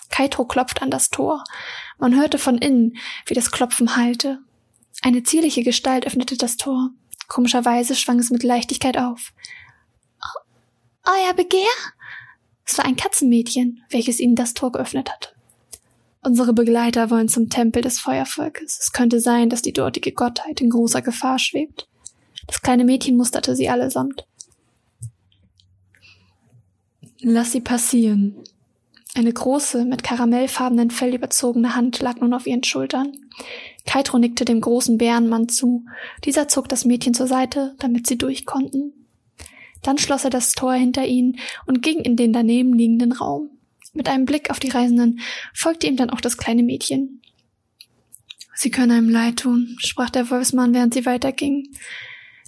Kaito 0.10 0.46
klopft 0.46 0.82
an 0.82 0.92
das 0.92 1.10
Tor. 1.10 1.44
Man 1.98 2.16
hörte 2.16 2.38
von 2.38 2.58
innen, 2.58 2.98
wie 3.26 3.34
das 3.34 3.52
Klopfen 3.52 3.96
hallte. 3.96 4.40
Eine 5.02 5.24
zierliche 5.24 5.64
Gestalt 5.64 6.06
öffnete 6.06 6.38
das 6.38 6.58
Tor. 6.58 6.90
Komischerweise 7.28 7.96
schwang 7.96 8.20
es 8.20 8.30
mit 8.30 8.44
Leichtigkeit 8.44 8.98
auf. 8.98 9.34
Euer 11.06 11.34
Begehr? 11.34 11.70
Es 12.66 12.78
war 12.78 12.86
ein 12.86 12.96
Katzenmädchen, 12.96 13.84
welches 13.90 14.20
ihnen 14.20 14.36
das 14.36 14.54
Tor 14.54 14.72
geöffnet 14.72 15.10
hatte. 15.12 15.30
Unsere 16.24 16.54
Begleiter 16.54 17.10
wollen 17.10 17.30
zum 17.30 17.50
Tempel 17.50 17.82
des 17.82 18.00
Feuervolkes. 18.00 18.80
Es 18.80 18.92
könnte 18.92 19.20
sein, 19.20 19.50
dass 19.50 19.64
die 19.64 19.74
dortige 19.74 20.12
Gottheit 20.12 20.62
in 20.62 20.70
großer 20.70 21.02
Gefahr 21.02 21.40
schwebt. 21.40 21.88
Das 22.46 22.62
kleine 22.62 22.86
Mädchen 22.86 23.18
musterte 23.18 23.56
sie 23.56 23.70
allesamt. 23.70 24.28
Lass 27.24 27.52
sie 27.52 27.62
passieren. 27.62 28.36
Eine 29.14 29.32
große, 29.32 29.86
mit 29.86 30.04
karamellfarbenen 30.04 30.90
Fell 30.90 31.14
überzogene 31.14 31.76
Hand 31.76 32.00
lag 32.00 32.20
nun 32.20 32.34
auf 32.34 32.48
ihren 32.48 32.64
Schultern. 32.64 33.12
Kaitro 33.86 34.18
nickte 34.18 34.46
dem 34.46 34.62
großen 34.62 34.98
Bärenmann 34.98 35.50
zu. 35.50 35.86
Dieser 36.24 36.48
zog 36.48 36.70
das 36.70 36.86
Mädchen 36.86 37.14
zur 37.14 37.28
Seite, 37.28 37.76
damit 37.80 38.08
sie 38.08 38.18
durch 38.18 38.46
konnten. 38.46 38.94
Dann 39.84 39.98
schloss 39.98 40.24
er 40.24 40.30
das 40.30 40.54
Tor 40.54 40.74
hinter 40.74 41.06
ihnen 41.06 41.38
und 41.68 41.82
ging 41.82 42.00
in 42.00 42.16
den 42.16 42.34
daneben 42.34 42.74
liegenden 42.74 43.12
Raum. 43.12 43.50
Mit 43.94 44.08
einem 44.08 44.26
Blick 44.26 44.50
auf 44.50 44.60
die 44.60 44.70
Reisenden 44.70 45.20
folgte 45.54 45.88
ihm 45.88 45.98
dann 45.98 46.10
auch 46.10 46.22
das 46.22 46.38
kleine 46.38 46.64
Mädchen. 46.64 47.22
Sie 48.56 48.72
können 48.72 48.92
einem 48.92 49.10
leid 49.10 49.38
tun, 49.38 49.76
sprach 49.80 50.10
der 50.10 50.30
Wolfsmann, 50.30 50.74
während 50.74 50.94
sie 50.94 51.06
weiterging. 51.06 51.68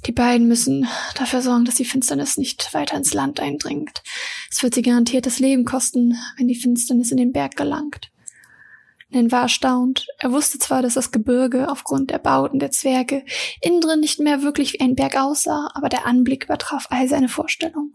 Die 0.05 0.12
beiden 0.12 0.48
müssen 0.48 0.88
dafür 1.15 1.41
sorgen, 1.41 1.65
dass 1.65 1.75
die 1.75 1.86
Finsternis 1.86 2.38
nicht 2.38 2.74
weiter 2.74 2.98
ins 2.98 3.13
Land 3.13 3.39
eindringt. 3.39 4.03
Es 4.51 4.62
wird 4.62 4.75
sie 4.75 4.81
garantiert 4.81 5.25
das 5.25 5.39
Leben 5.39 5.63
kosten, 5.63 6.17
wenn 6.38 6.48
die 6.48 6.55
Finsternis 6.55 7.12
in 7.12 7.17
den 7.17 7.31
Berg 7.31 7.55
gelangt. 7.55 8.12
Nen 9.10 9.31
war 9.31 9.43
erstaunt. 9.43 10.07
Er 10.17 10.31
wusste 10.31 10.57
zwar, 10.60 10.81
dass 10.81 10.95
das 10.95 11.12
Gebirge 11.12 11.69
aufgrund 11.69 12.10
der 12.10 12.17
Bauten 12.17 12.60
der 12.60 12.72
Zwerge 12.72 13.24
innen 13.62 13.79
drin 13.79 14.00
nicht 14.00 14.19
mehr 14.19 14.41
wirklich 14.41 14.74
wie 14.74 14.81
ein 14.81 14.95
Berg 14.95 15.15
aussah, 15.15 15.69
aber 15.74 15.88
der 15.88 16.05
Anblick 16.05 16.45
übertraf 16.45 16.88
all 16.89 17.07
seine 17.07 17.29
Vorstellungen. 17.29 17.93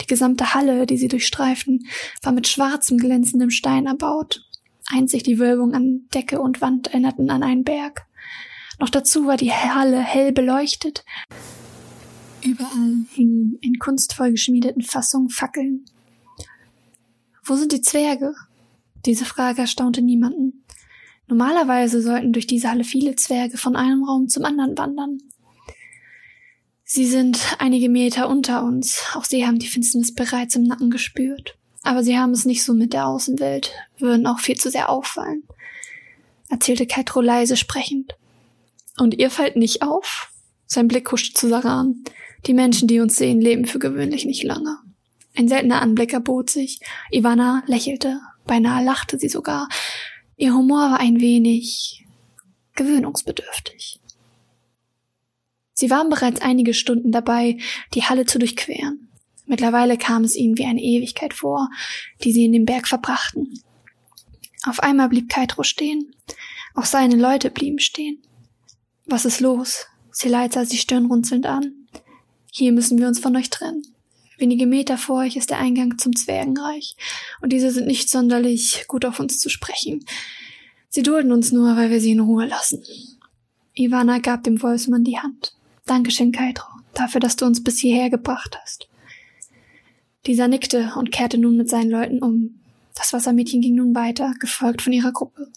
Die 0.00 0.06
gesamte 0.06 0.54
Halle, 0.54 0.86
die 0.86 0.98
sie 0.98 1.08
durchstreiften, 1.08 1.86
war 2.22 2.32
mit 2.32 2.48
schwarzem, 2.48 2.98
glänzendem 2.98 3.50
Stein 3.50 3.86
erbaut. 3.86 4.42
Einzig 4.88 5.22
die 5.22 5.38
Wölbung 5.38 5.74
an 5.74 6.06
Decke 6.12 6.40
und 6.40 6.60
Wand 6.60 6.88
erinnerten 6.88 7.30
an 7.30 7.42
einen 7.42 7.64
Berg. 7.64 8.06
Noch 8.78 8.90
dazu 8.90 9.26
war 9.26 9.36
die 9.36 9.52
Halle 9.52 10.00
hell 10.00 10.32
beleuchtet. 10.32 11.04
Überall 12.42 13.06
hingen 13.12 13.58
in 13.60 13.78
kunstvoll 13.78 14.32
geschmiedeten 14.32 14.82
Fassungen 14.82 15.30
Fackeln. 15.30 15.84
Wo 17.44 17.56
sind 17.56 17.72
die 17.72 17.80
Zwerge? 17.80 18.34
Diese 19.04 19.24
Frage 19.24 19.62
erstaunte 19.62 20.02
niemanden. 20.02 20.64
Normalerweise 21.28 22.02
sollten 22.02 22.32
durch 22.32 22.46
diese 22.46 22.70
Halle 22.70 22.84
viele 22.84 23.16
Zwerge 23.16 23.56
von 23.56 23.76
einem 23.76 24.04
Raum 24.04 24.28
zum 24.28 24.44
anderen 24.44 24.76
wandern. 24.76 25.18
Sie 26.84 27.06
sind 27.06 27.56
einige 27.58 27.88
Meter 27.88 28.28
unter 28.28 28.62
uns. 28.62 29.02
Auch 29.14 29.24
sie 29.24 29.46
haben 29.46 29.58
die 29.58 29.66
Finsternis 29.66 30.14
bereits 30.14 30.54
im 30.54 30.62
Nacken 30.64 30.90
gespürt. 30.90 31.56
Aber 31.82 32.02
sie 32.02 32.18
haben 32.18 32.32
es 32.32 32.44
nicht 32.44 32.64
so 32.64 32.74
mit 32.74 32.92
der 32.92 33.06
Außenwelt, 33.06 33.72
würden 33.98 34.26
auch 34.26 34.40
viel 34.40 34.56
zu 34.56 34.70
sehr 34.70 34.90
auffallen, 34.90 35.44
erzählte 36.48 36.84
Kaitro 36.84 37.20
leise 37.20 37.56
sprechend. 37.56 38.16
Und 38.98 39.18
ihr 39.18 39.30
fallt 39.30 39.56
nicht 39.56 39.82
auf? 39.82 40.32
Sein 40.66 40.88
Blick 40.88 41.10
huschte 41.12 41.34
zu 41.34 41.48
Saran. 41.48 42.04
Die 42.46 42.54
Menschen, 42.54 42.88
die 42.88 43.00
uns 43.00 43.16
sehen, 43.16 43.40
leben 43.40 43.66
für 43.66 43.78
gewöhnlich 43.78 44.24
nicht 44.24 44.42
lange. 44.42 44.78
Ein 45.36 45.48
seltener 45.48 45.82
Anblick 45.82 46.12
erbot 46.12 46.50
sich. 46.50 46.80
Ivana 47.10 47.62
lächelte, 47.66 48.20
beinahe 48.46 48.84
lachte 48.84 49.18
sie 49.18 49.28
sogar. 49.28 49.68
Ihr 50.36 50.54
Humor 50.54 50.90
war 50.90 51.00
ein 51.00 51.20
wenig 51.20 52.04
gewöhnungsbedürftig. 52.74 54.00
Sie 55.72 55.90
waren 55.90 56.08
bereits 56.08 56.40
einige 56.40 56.72
Stunden 56.72 57.12
dabei, 57.12 57.58
die 57.94 58.04
Halle 58.04 58.24
zu 58.24 58.38
durchqueren. 58.38 59.08
Mittlerweile 59.44 59.98
kam 59.98 60.24
es 60.24 60.34
ihnen 60.34 60.56
wie 60.56 60.64
eine 60.64 60.82
Ewigkeit 60.82 61.34
vor, 61.34 61.68
die 62.24 62.32
sie 62.32 62.46
in 62.46 62.52
dem 62.52 62.64
Berg 62.64 62.88
verbrachten. 62.88 63.62
Auf 64.66 64.80
einmal 64.80 65.08
blieb 65.08 65.28
Kaitro 65.28 65.62
stehen. 65.62 66.14
Auch 66.74 66.86
seine 66.86 67.16
Leute 67.16 67.50
blieben 67.50 67.78
stehen. 67.78 68.22
Was 69.06 69.24
ist 69.24 69.40
los? 69.40 69.86
Seleit 70.10 70.52
sah 70.52 70.64
sie 70.64 70.78
stirnrunzelnd 70.78 71.46
an. 71.46 71.72
Hier 72.50 72.72
müssen 72.72 72.98
wir 72.98 73.06
uns 73.06 73.20
von 73.20 73.36
euch 73.36 73.50
trennen. 73.50 73.82
Wenige 74.38 74.66
Meter 74.66 74.98
vor 74.98 75.20
euch 75.20 75.36
ist 75.36 75.50
der 75.50 75.58
Eingang 75.58 75.96
zum 75.96 76.14
Zwergenreich, 76.14 76.96
und 77.40 77.52
diese 77.52 77.70
sind 77.70 77.86
nicht 77.86 78.10
sonderlich 78.10 78.84
gut 78.88 79.04
auf 79.04 79.20
uns 79.20 79.38
zu 79.38 79.48
sprechen. 79.48 80.04
Sie 80.88 81.02
dulden 81.02 81.32
uns 81.32 81.52
nur, 81.52 81.76
weil 81.76 81.90
wir 81.90 82.00
sie 82.00 82.12
in 82.12 82.20
Ruhe 82.20 82.46
lassen. 82.46 82.82
Ivana 83.74 84.18
gab 84.18 84.42
dem 84.42 84.60
Wolfsmann 84.60 85.04
die 85.04 85.18
Hand. 85.18 85.54
Dankeschön, 85.86 86.32
Kaitro, 86.32 86.66
dafür, 86.94 87.20
dass 87.20 87.36
du 87.36 87.46
uns 87.46 87.62
bis 87.62 87.78
hierher 87.78 88.10
gebracht 88.10 88.58
hast. 88.60 88.88
Dieser 90.26 90.48
nickte 90.48 90.94
und 90.96 91.12
kehrte 91.12 91.38
nun 91.38 91.56
mit 91.56 91.70
seinen 91.70 91.90
Leuten 91.90 92.22
um. 92.22 92.58
Das 92.94 93.12
Wassermädchen 93.12 93.60
ging 93.60 93.76
nun 93.76 93.94
weiter, 93.94 94.34
gefolgt 94.40 94.82
von 94.82 94.92
ihrer 94.92 95.12
Gruppe. 95.12 95.52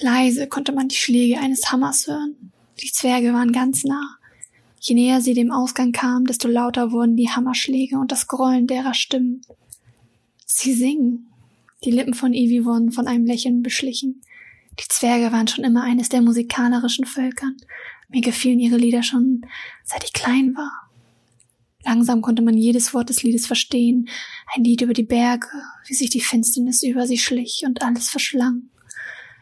Leise 0.00 0.46
konnte 0.46 0.72
man 0.72 0.88
die 0.88 0.96
Schläge 0.96 1.38
eines 1.38 1.70
Hammers 1.70 2.06
hören. 2.06 2.52
Die 2.82 2.90
Zwerge 2.90 3.32
waren 3.32 3.52
ganz 3.52 3.84
nah. 3.84 4.16
Je 4.80 4.94
näher 4.94 5.20
sie 5.20 5.34
dem 5.34 5.52
Ausgang 5.52 5.92
kamen, 5.92 6.24
desto 6.24 6.48
lauter 6.48 6.90
wurden 6.90 7.16
die 7.16 7.28
Hammerschläge 7.28 7.98
und 7.98 8.10
das 8.10 8.26
Grollen 8.26 8.66
derer 8.66 8.94
Stimmen. 8.94 9.42
Sie 10.46 10.72
singen. 10.72 11.30
Die 11.84 11.90
Lippen 11.90 12.14
von 12.14 12.32
Ivy 12.32 12.64
wurden 12.64 12.92
von 12.92 13.06
einem 13.06 13.26
Lächeln 13.26 13.62
beschlichen. 13.62 14.22
Die 14.78 14.88
Zwerge 14.88 15.32
waren 15.32 15.48
schon 15.48 15.64
immer 15.64 15.82
eines 15.82 16.08
der 16.08 16.22
musikanischen 16.22 17.04
Völkern. 17.04 17.56
Mir 18.08 18.22
gefielen 18.22 18.58
ihre 18.58 18.78
Lieder 18.78 19.02
schon, 19.02 19.42
seit 19.84 20.04
ich 20.04 20.14
klein 20.14 20.54
war. 20.56 20.90
Langsam 21.84 22.22
konnte 22.22 22.42
man 22.42 22.56
jedes 22.56 22.94
Wort 22.94 23.10
des 23.10 23.22
Liedes 23.22 23.46
verstehen. 23.46 24.08
Ein 24.54 24.64
Lied 24.64 24.80
über 24.80 24.92
die 24.94 25.02
Berge, 25.02 25.46
wie 25.86 25.94
sich 25.94 26.08
die 26.08 26.20
Finsternis 26.20 26.82
über 26.82 27.06
sie 27.06 27.18
schlich 27.18 27.64
und 27.66 27.82
alles 27.82 28.08
verschlang. 28.08 28.69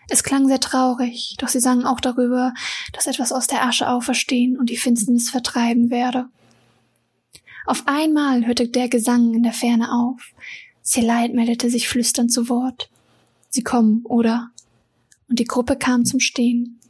Es 0.09 0.23
klang 0.23 0.49
sehr 0.49 0.61
traurig, 0.61 1.37
doch 1.39 1.49
sie 1.49 1.61
sangen 1.61 1.87
auch 1.87 2.01
darüber, 2.01 2.55
dass 2.93 3.07
etwas 3.07 3.33
aus 3.33 3.47
der 3.47 3.63
Asche 3.65 3.89
auferstehen 3.89 4.59
und 4.59 4.71
die 4.71 4.77
Finsternis 4.77 5.31
vertreiben 5.31 5.91
werde. 5.91 6.29
Auf 7.67 7.83
einmal 7.87 8.47
hörte 8.47 8.69
der 8.69 8.89
Gesang 8.89 9.35
in 9.35 9.43
der 9.43 9.53
Ferne 9.53 9.93
auf. 9.93 10.33
Seleit 10.83 11.35
meldete 11.35 11.69
sich 11.69 11.89
flüsternd 11.89 12.33
zu 12.33 12.49
Wort. 12.49 12.91
Sie 13.51 13.63
kommen, 13.63 14.03
oder? 14.05 14.51
und 15.29 15.39
die 15.39 15.45
Gruppe 15.45 15.77
kam 15.77 16.05
zum 16.05 16.21
Stehen. 16.21 16.81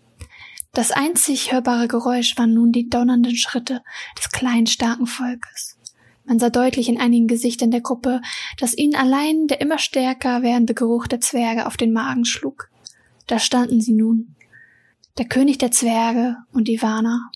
Das 0.72 0.92
einzig 0.92 1.52
hörbare 1.52 1.88
Geräusch 1.88 2.37
waren 2.37 2.54
nun 2.54 2.72
die 2.72 2.88
donnernden 2.88 3.37
Schritte 3.37 3.82
des 4.16 4.30
kleinen, 4.30 4.66
starken 4.66 5.06
Volkes. 5.06 5.76
Man 6.25 6.38
sah 6.38 6.50
deutlich 6.50 6.88
in 6.88 7.00
einigen 7.00 7.26
Gesichtern 7.26 7.70
der 7.70 7.80
Gruppe, 7.80 8.20
dass 8.58 8.76
ihnen 8.76 8.94
allein 8.94 9.46
der 9.48 9.60
immer 9.60 9.78
stärker 9.78 10.42
werdende 10.42 10.75
Geruch 10.75 11.06
der 11.06 11.20
Zwerge 11.20 11.66
auf 11.66 11.76
den 11.76 11.92
Magen 11.92 12.26
schlug. 12.26 12.70
Da 13.28 13.38
standen 13.38 13.80
sie 13.80 13.92
nun. 13.92 14.35
Der 15.18 15.26
König 15.26 15.58
der 15.58 15.70
Zwerge 15.70 16.37
und 16.52 16.68
Ivana. 16.68 17.30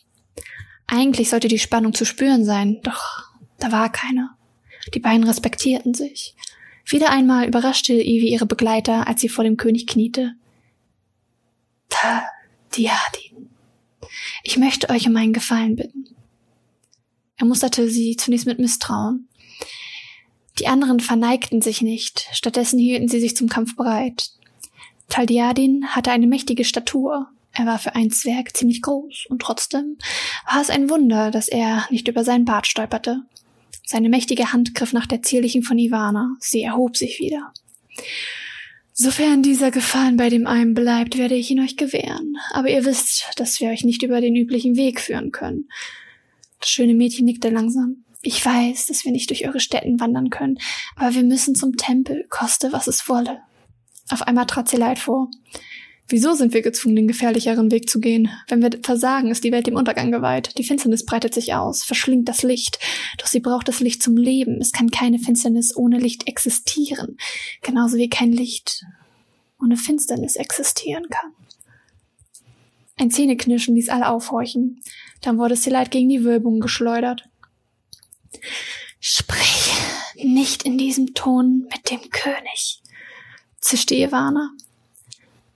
Eigentlich 0.87 1.31
sollte 1.31 1.49
die 1.49 1.59
Spannung 1.59 1.95
zu 1.95 2.05
spüren 2.05 2.45
sein, 2.45 2.81
doch 2.83 3.31
da 3.59 3.71
war 3.71 3.93
keine. 3.93 4.31
Die 4.95 5.01
beiden 5.01 5.25
respektierten 5.25 5.95
sich. 5.95 6.35
Wieder 6.87 7.11
einmal 7.11 7.47
überraschte 7.47 7.93
Ivy 7.93 8.29
ihre 8.29 8.47
Begleiter, 8.47 9.07
als 9.07 9.21
sie 9.21 9.29
vor 9.29 9.45
dem 9.45 9.57
König 9.57 9.87
kniete. 9.87 10.35
Diadin. 12.77 13.51
Ich 14.43 14.57
möchte 14.57 14.91
euch 14.91 15.07
um 15.07 15.17
einen 15.17 15.33
Gefallen 15.33 15.77
bitten. 15.77 16.07
Er 17.37 17.47
musterte 17.47 17.89
sie 17.89 18.17
zunächst 18.17 18.47
mit 18.47 18.59
Misstrauen. 18.59 19.29
Die 20.59 20.67
anderen 20.67 21.01
verneigten 21.01 21.63
sich 21.63 21.83
nicht, 21.83 22.29
stattdessen 22.33 22.79
hielten 22.79 23.09
sie 23.09 23.21
sich 23.21 23.37
zum 23.37 23.49
Kampf 23.49 23.77
bereit. 23.77 24.33
Taldiadin 25.13 25.89
hatte 25.89 26.11
eine 26.11 26.27
mächtige 26.27 26.65
Statur. 26.65 27.29
Er 27.53 27.67
war 27.67 27.79
für 27.79 27.95
einen 27.95 28.11
Zwerg 28.11 28.57
ziemlich 28.57 28.81
groß, 28.81 29.27
und 29.29 29.43
trotzdem 29.43 29.99
war 30.51 30.63
es 30.63 30.71
ein 30.71 30.89
Wunder, 30.89 31.31
dass 31.31 31.49
er 31.49 31.87
nicht 31.91 32.09
über 32.09 32.25
seinen 32.25 32.47
Bart 32.47 32.67
stolperte. 32.67 33.21
Seine 33.85 34.09
mächtige 34.09 34.55
Hand 34.55 34.75
griff 34.75 34.95
nach 34.95 35.05
der 35.05 35.21
zierlichen 35.21 35.65
von 35.65 35.79
Ivana. 35.79 36.35
Sie 36.41 36.63
erhob 36.63 36.97
sich 36.97 37.19
wieder. 37.19 37.53
Sofern 38.95 39.43
dieser 39.43 39.71
Gefallen 39.71 40.17
bei 40.17 40.31
dem 40.31 40.47
einen 40.47 40.73
bleibt, 40.73 41.19
werde 41.19 41.35
ich 41.35 41.51
ihn 41.51 41.61
euch 41.61 41.77
gewähren. 41.77 42.39
Aber 42.53 42.71
ihr 42.71 42.87
wisst, 42.87 43.33
dass 43.37 43.61
wir 43.61 43.69
euch 43.69 43.85
nicht 43.85 44.03
über 44.03 44.23
den 44.23 44.35
üblichen 44.35 44.77
Weg 44.77 44.99
führen 44.99 45.31
können. 45.31 45.69
Das 46.59 46.71
schöne 46.71 46.95
Mädchen 46.95 47.27
nickte 47.27 47.51
langsam. 47.51 48.05
Ich 48.23 48.43
weiß, 48.43 48.87
dass 48.87 49.05
wir 49.05 49.13
nicht 49.13 49.29
durch 49.29 49.47
eure 49.47 49.61
Städten 49.61 50.01
wandern 50.01 50.31
können, 50.31 50.59
aber 50.97 51.15
wir 51.15 51.25
müssen 51.25 51.55
zum 51.55 51.77
Tempel, 51.77 52.25
koste 52.31 52.73
was 52.73 52.87
es 52.87 53.11
wolle. 53.11 53.43
Auf 54.13 54.23
einmal 54.23 54.47
trat 54.47 54.69
sie 54.69 54.77
leid 54.77 54.99
vor. 54.99 55.31
Wieso 56.07 56.35
sind 56.35 56.53
wir 56.53 56.61
gezwungen, 56.61 56.97
den 56.97 57.09
gefährlicheren 57.09 57.71
Weg 57.71 57.89
zu 57.89 57.99
gehen? 57.99 58.29
Wenn 58.47 58.61
wir 58.61 58.71
versagen, 58.83 59.31
ist 59.31 59.43
die 59.43 59.53
Welt 59.53 59.67
dem 59.67 59.77
Untergang 59.77 60.13
geweiht. 60.13 60.59
Die 60.59 60.65
Finsternis 60.65 61.07
breitet 61.07 61.33
sich 61.33 61.55
aus, 61.55 61.83
verschlingt 61.83 62.29
das 62.29 62.43
Licht. 62.43 62.79
Doch 63.17 63.27
sie 63.27 63.41
braucht 63.41 63.69
das 63.69 63.81
Licht 63.81 64.03
zum 64.03 64.19
Leben. 64.19 64.61
Es 64.61 64.73
kann 64.73 64.91
keine 64.91 65.19
Finsternis 65.19 65.75
ohne 65.75 65.99
Licht 65.99 66.29
existieren. 66.29 67.17
Genauso 67.63 67.97
wie 67.97 68.11
kein 68.11 68.33
Licht 68.33 68.85
ohne 69.59 69.79
Finsternis 69.79 70.37
existieren 70.37 71.09
kann. 71.09 71.33
Ein 72.99 73.11
Zähneknirschen 73.11 73.75
ließ 73.75 73.89
alle 73.89 74.11
aufhorchen. 74.11 74.83
Dann 75.23 75.39
wurde 75.39 75.57
Silite 75.57 75.89
gegen 75.89 76.11
die 76.11 76.25
Wölbung 76.25 76.61
geschleudert. 76.61 77.31
Sprich 79.01 79.73
nicht 80.17 80.65
in 80.65 80.77
diesem 80.77 81.15
Ton 81.15 81.67
mit 81.73 81.91
dem 81.91 82.11
König, 82.11 82.82
zischte 83.63 83.95
Ivana. 83.95 84.51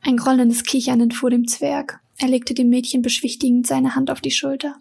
Ein 0.00 0.16
grollendes 0.16 0.64
Kichern 0.64 1.00
entfuhr 1.00 1.28
dem 1.28 1.46
Zwerg. 1.46 2.00
Er 2.16 2.28
legte 2.28 2.54
dem 2.54 2.70
Mädchen 2.70 3.02
beschwichtigend 3.02 3.66
seine 3.66 3.94
Hand 3.94 4.10
auf 4.10 4.22
die 4.22 4.30
Schulter. 4.30 4.78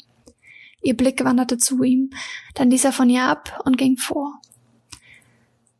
Ihr 0.81 0.95
Blick 0.95 1.25
wanderte 1.25 1.57
zu 1.57 1.83
ihm, 1.83 2.11
dann 2.53 2.69
ließ 2.69 2.85
er 2.85 2.93
von 2.93 3.09
ihr 3.09 3.23
ab 3.23 3.61
und 3.65 3.77
ging 3.77 3.97
vor. 3.97 4.39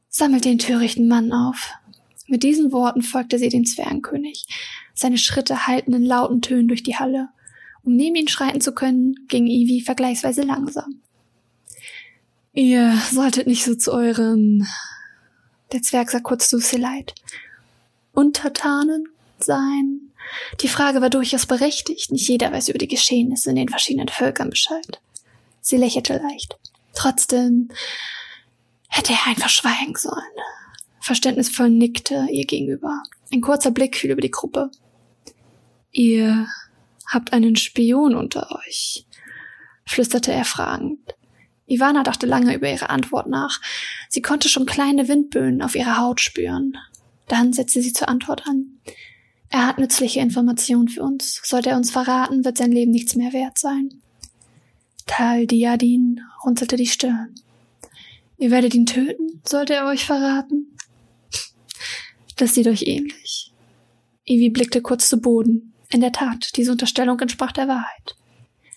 Sammelt 0.10 0.46
den 0.46 0.58
törichten 0.58 1.08
Mann 1.08 1.32
auf. 1.32 1.74
Mit 2.28 2.42
diesen 2.42 2.72
Worten 2.72 3.04
folgte 3.04 3.38
sie 3.38 3.50
dem 3.50 3.66
Zwergenkönig. 3.66 4.46
Seine 4.96 5.20
Schritte 5.20 5.68
hallten 5.68 5.94
in 5.94 6.04
lauten 6.04 6.42
Tönen 6.42 6.68
durch 6.68 6.82
die 6.82 6.96
Halle. 6.96 7.30
Um 7.84 7.96
neben 7.96 8.16
ihn 8.16 8.28
schreiten 8.28 8.62
zu 8.62 8.74
können, 8.74 9.16
ging 9.28 9.46
Ivy 9.46 9.82
vergleichsweise 9.82 10.42
langsam. 10.42 11.02
Ihr 12.54 12.98
solltet 13.12 13.46
nicht 13.48 13.64
so 13.64 13.76
zu 13.76 13.94
euren... 13.94 14.68
Der 15.72 15.82
Zwerg 15.82 16.12
sah 16.12 16.20
kurz 16.20 16.50
zu 16.50 16.60
Seleit. 16.60 17.16
Untertanen? 18.14 19.10
sein? 19.40 20.12
Die 20.62 20.68
Frage 20.68 21.02
war 21.02 21.10
durchaus 21.10 21.46
berechtigt. 21.46 22.12
Nicht 22.12 22.28
jeder 22.28 22.52
weiß 22.52 22.70
über 22.70 22.78
die 22.78 22.88
Geschehnisse 22.88 23.52
in 23.52 23.56
den 23.56 23.70
verschiedenen 23.70 24.08
Völkern 24.08 24.50
Bescheid. 24.50 25.02
Sie 25.62 25.78
lächelte 25.78 26.18
leicht. 26.18 26.58
Trotzdem 26.94 27.70
hätte 28.90 29.14
er 29.14 29.28
einfach 29.28 29.50
schweigen 29.50 29.96
sollen. 29.96 30.24
Verständnisvoll 31.02 31.70
nickte 31.70 32.28
ihr 32.32 32.46
gegenüber. 32.46 33.04
Ein 33.32 33.42
kurzer 33.42 33.72
Blick 33.72 33.98
fiel 33.98 34.12
über 34.12 34.22
die 34.22 34.32
Gruppe. 34.32 34.72
Ihr 35.92 36.48
habt 37.08 37.34
einen 37.34 37.56
Spion 37.56 38.16
unter 38.16 38.52
euch, 38.52 39.06
flüsterte 39.86 40.32
er 40.32 40.46
fragend. 40.46 41.16
Ivana 41.68 42.04
dachte 42.04 42.26
lange 42.26 42.56
über 42.56 42.70
ihre 42.70 42.90
Antwort 42.90 43.28
nach. 43.28 43.60
Sie 44.10 44.22
konnte 44.22 44.50
schon 44.50 44.66
kleine 44.66 45.08
Windböen 45.08 45.62
auf 45.62 45.76
ihrer 45.76 45.98
Haut 45.98 46.22
spüren. 46.22 46.78
Dann 47.28 47.54
setzte 47.54 47.82
sie 47.82 47.94
zur 47.94 48.10
Antwort 48.10 48.48
an. 48.48 48.80
Er 49.50 49.68
hat 49.68 49.80
nützliche 49.80 50.20
Informationen 50.20 50.88
für 50.88 51.04
uns. 51.04 51.42
Sollte 51.44 51.70
er 51.70 51.78
uns 51.78 51.92
verraten, 51.92 52.46
wird 52.46 52.58
sein 52.58 52.72
Leben 52.72 52.92
nichts 52.92 53.16
mehr 53.16 53.34
wert 53.34 53.58
sein. 53.58 54.02
Tal 55.06 55.48
Diadin 55.48 56.22
runzelte 56.44 56.76
die 56.76 56.88
Stirn. 56.88 57.36
Ihr 58.38 58.52
werdet 58.52 58.76
ihn 58.76 58.86
töten, 58.86 59.42
sollte 59.46 59.76
er 59.76 59.86
euch 59.86 60.06
verraten? 60.06 60.76
Das 62.36 62.54
sieht 62.54 62.68
euch 62.68 62.84
ähnlich. 62.84 63.54
Ivy 64.26 64.50
blickte 64.50 64.82
kurz 64.82 65.08
zu 65.08 65.22
Boden. 65.22 65.74
In 65.90 66.02
der 66.02 66.12
Tat, 66.12 66.58
diese 66.58 66.72
Unterstellung 66.72 67.20
entsprach 67.20 67.52
der 67.52 67.68
Wahrheit. 67.68 68.16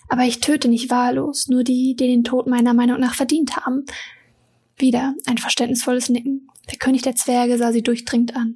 Aber 0.09 0.23
ich 0.23 0.39
töte 0.39 0.67
nicht 0.67 0.89
wahllos, 0.89 1.47
nur 1.47 1.63
die, 1.63 1.95
die 1.95 2.07
den 2.07 2.23
Tod 2.23 2.47
meiner 2.47 2.73
Meinung 2.73 2.99
nach 2.99 3.15
verdient 3.15 3.57
haben. 3.57 3.85
Wieder 4.77 5.13
ein 5.27 5.37
verständnisvolles 5.37 6.09
Nicken. 6.09 6.49
Der 6.71 6.77
König 6.77 7.03
der 7.03 7.15
Zwerge 7.15 7.57
sah 7.57 7.71
sie 7.71 7.83
durchdringend 7.83 8.35
an. 8.35 8.55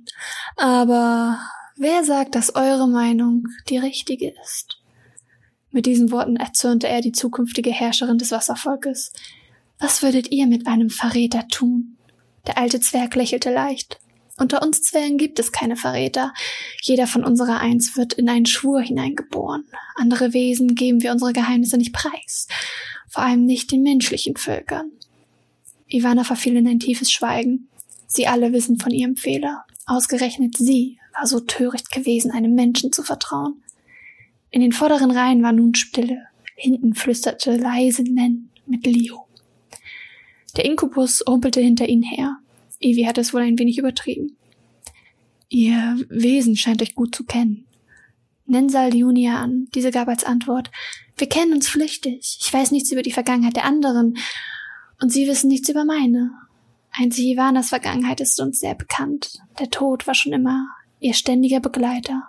Aber 0.56 1.40
Wer 1.76 2.04
sagt, 2.04 2.36
dass 2.36 2.56
eure 2.56 2.88
Meinung 2.88 3.48
die 3.70 3.80
richtige 3.80 4.32
ist? 4.44 4.80
Mit 5.72 5.88
diesen 5.88 6.12
Worten 6.12 6.36
erzürnte 6.36 6.88
er 6.88 7.02
die 7.02 7.12
zukünftige 7.12 7.72
Herrscherin 7.72 8.20
des 8.20 8.32
Wasservolkes. 8.32 9.12
Was 9.80 10.04
würdet 10.04 10.32
ihr 10.32 10.46
mit 10.46 10.68
einem 10.68 10.92
Verräter 10.92 11.48
tun? 11.48 11.98
Der 12.46 12.60
alte 12.60 12.80
Zwerg 12.80 13.16
lächelte 13.16 13.52
leicht. 13.52 14.00
Unter 14.38 14.64
uns 14.64 14.82
Zwergen 14.82 15.18
gibt 15.18 15.40
es 15.40 15.52
keine 15.52 15.76
Verräter. 15.76 16.34
Jeder 16.82 17.06
von 17.06 17.24
unserer 17.24 17.60
Eins 17.60 17.96
wird 17.96 18.14
in 18.14 18.30
einen 18.30 18.48
Schwur 18.48 18.82
hineingeboren. 18.82 19.66
Andere 19.96 20.34
Wesen 20.34 20.76
geben 20.76 21.02
wir 21.04 21.12
unsere 21.12 21.34
Geheimnisse 21.34 21.78
nicht 21.78 21.94
preis. 21.94 22.48
Vor 23.10 23.24
allem 23.24 23.46
nicht 23.46 23.72
den 23.72 23.84
menschlichen 23.84 24.36
Völkern. 24.36 24.92
Ivana 25.88 26.24
verfiel 26.24 26.58
in 26.58 26.68
ein 26.68 26.80
tiefes 26.80 27.12
Schweigen. 27.12 27.70
Sie 28.08 28.28
alle 28.28 28.54
wissen 28.54 28.80
von 28.80 28.92
ihrem 28.92 29.16
Fehler. 29.16 29.66
Ausgerechnet 29.86 30.58
sie 30.58 31.00
war 31.16 31.28
so 31.28 31.40
töricht 31.40 31.92
gewesen, 31.92 32.32
einem 32.32 32.56
Menschen 32.56 32.92
zu 32.92 33.04
vertrauen. 33.04 33.64
In 34.50 34.62
den 34.62 34.72
vorderen 34.72 35.12
Reihen 35.12 35.44
war 35.44 35.52
nun 35.52 35.76
Stille. 35.76 36.28
Hinten 36.56 36.96
flüsterte 36.96 37.56
leise 37.56 38.04
Nen 38.04 38.50
mit 38.66 38.86
Leo. 38.86 39.28
Der 40.56 40.66
Inkubus 40.66 41.24
rumpelte 41.28 41.62
hinter 41.62 41.88
ihnen 41.88 42.04
her. 42.04 42.38
Evie 42.84 43.08
hatte 43.08 43.22
es 43.22 43.34
wohl 43.34 43.42
ein 43.42 43.58
wenig 43.58 43.78
übertrieben. 43.78 44.38
Ihr 45.50 45.98
Wesen 46.10 46.56
scheint 46.56 46.82
euch 46.82 46.96
gut 46.96 47.16
zu 47.16 47.24
kennen. 47.24 47.66
Nen 48.46 48.70
sah 48.70 48.88
Liunia 48.88 49.40
an. 49.40 49.68
Diese 49.74 49.92
gab 49.92 50.08
als 50.08 50.24
Antwort, 50.24 50.72
wir 51.18 51.28
kennen 51.30 51.54
uns 51.54 51.68
flüchtig. 51.68 52.38
Ich 52.42 52.52
weiß 52.52 52.72
nichts 52.72 52.92
über 52.92 53.04
die 53.04 53.12
Vergangenheit 53.12 53.56
der 53.56 53.66
anderen. 53.66 54.18
Und 55.02 55.12
sie 55.12 55.28
wissen 55.28 55.48
nichts 55.48 55.70
über 55.70 55.86
meine. 55.86 56.32
Einzig 56.92 57.26
Ivanas 57.26 57.70
Vergangenheit 57.70 58.22
ist 58.22 58.40
uns 58.40 58.60
sehr 58.60 58.76
bekannt. 58.76 59.40
Der 59.60 59.70
Tod 59.70 60.06
war 60.08 60.14
schon 60.14 60.34
immer 60.34 60.68
ihr 61.00 61.14
ständiger 61.14 61.60
Begleiter. 61.60 62.24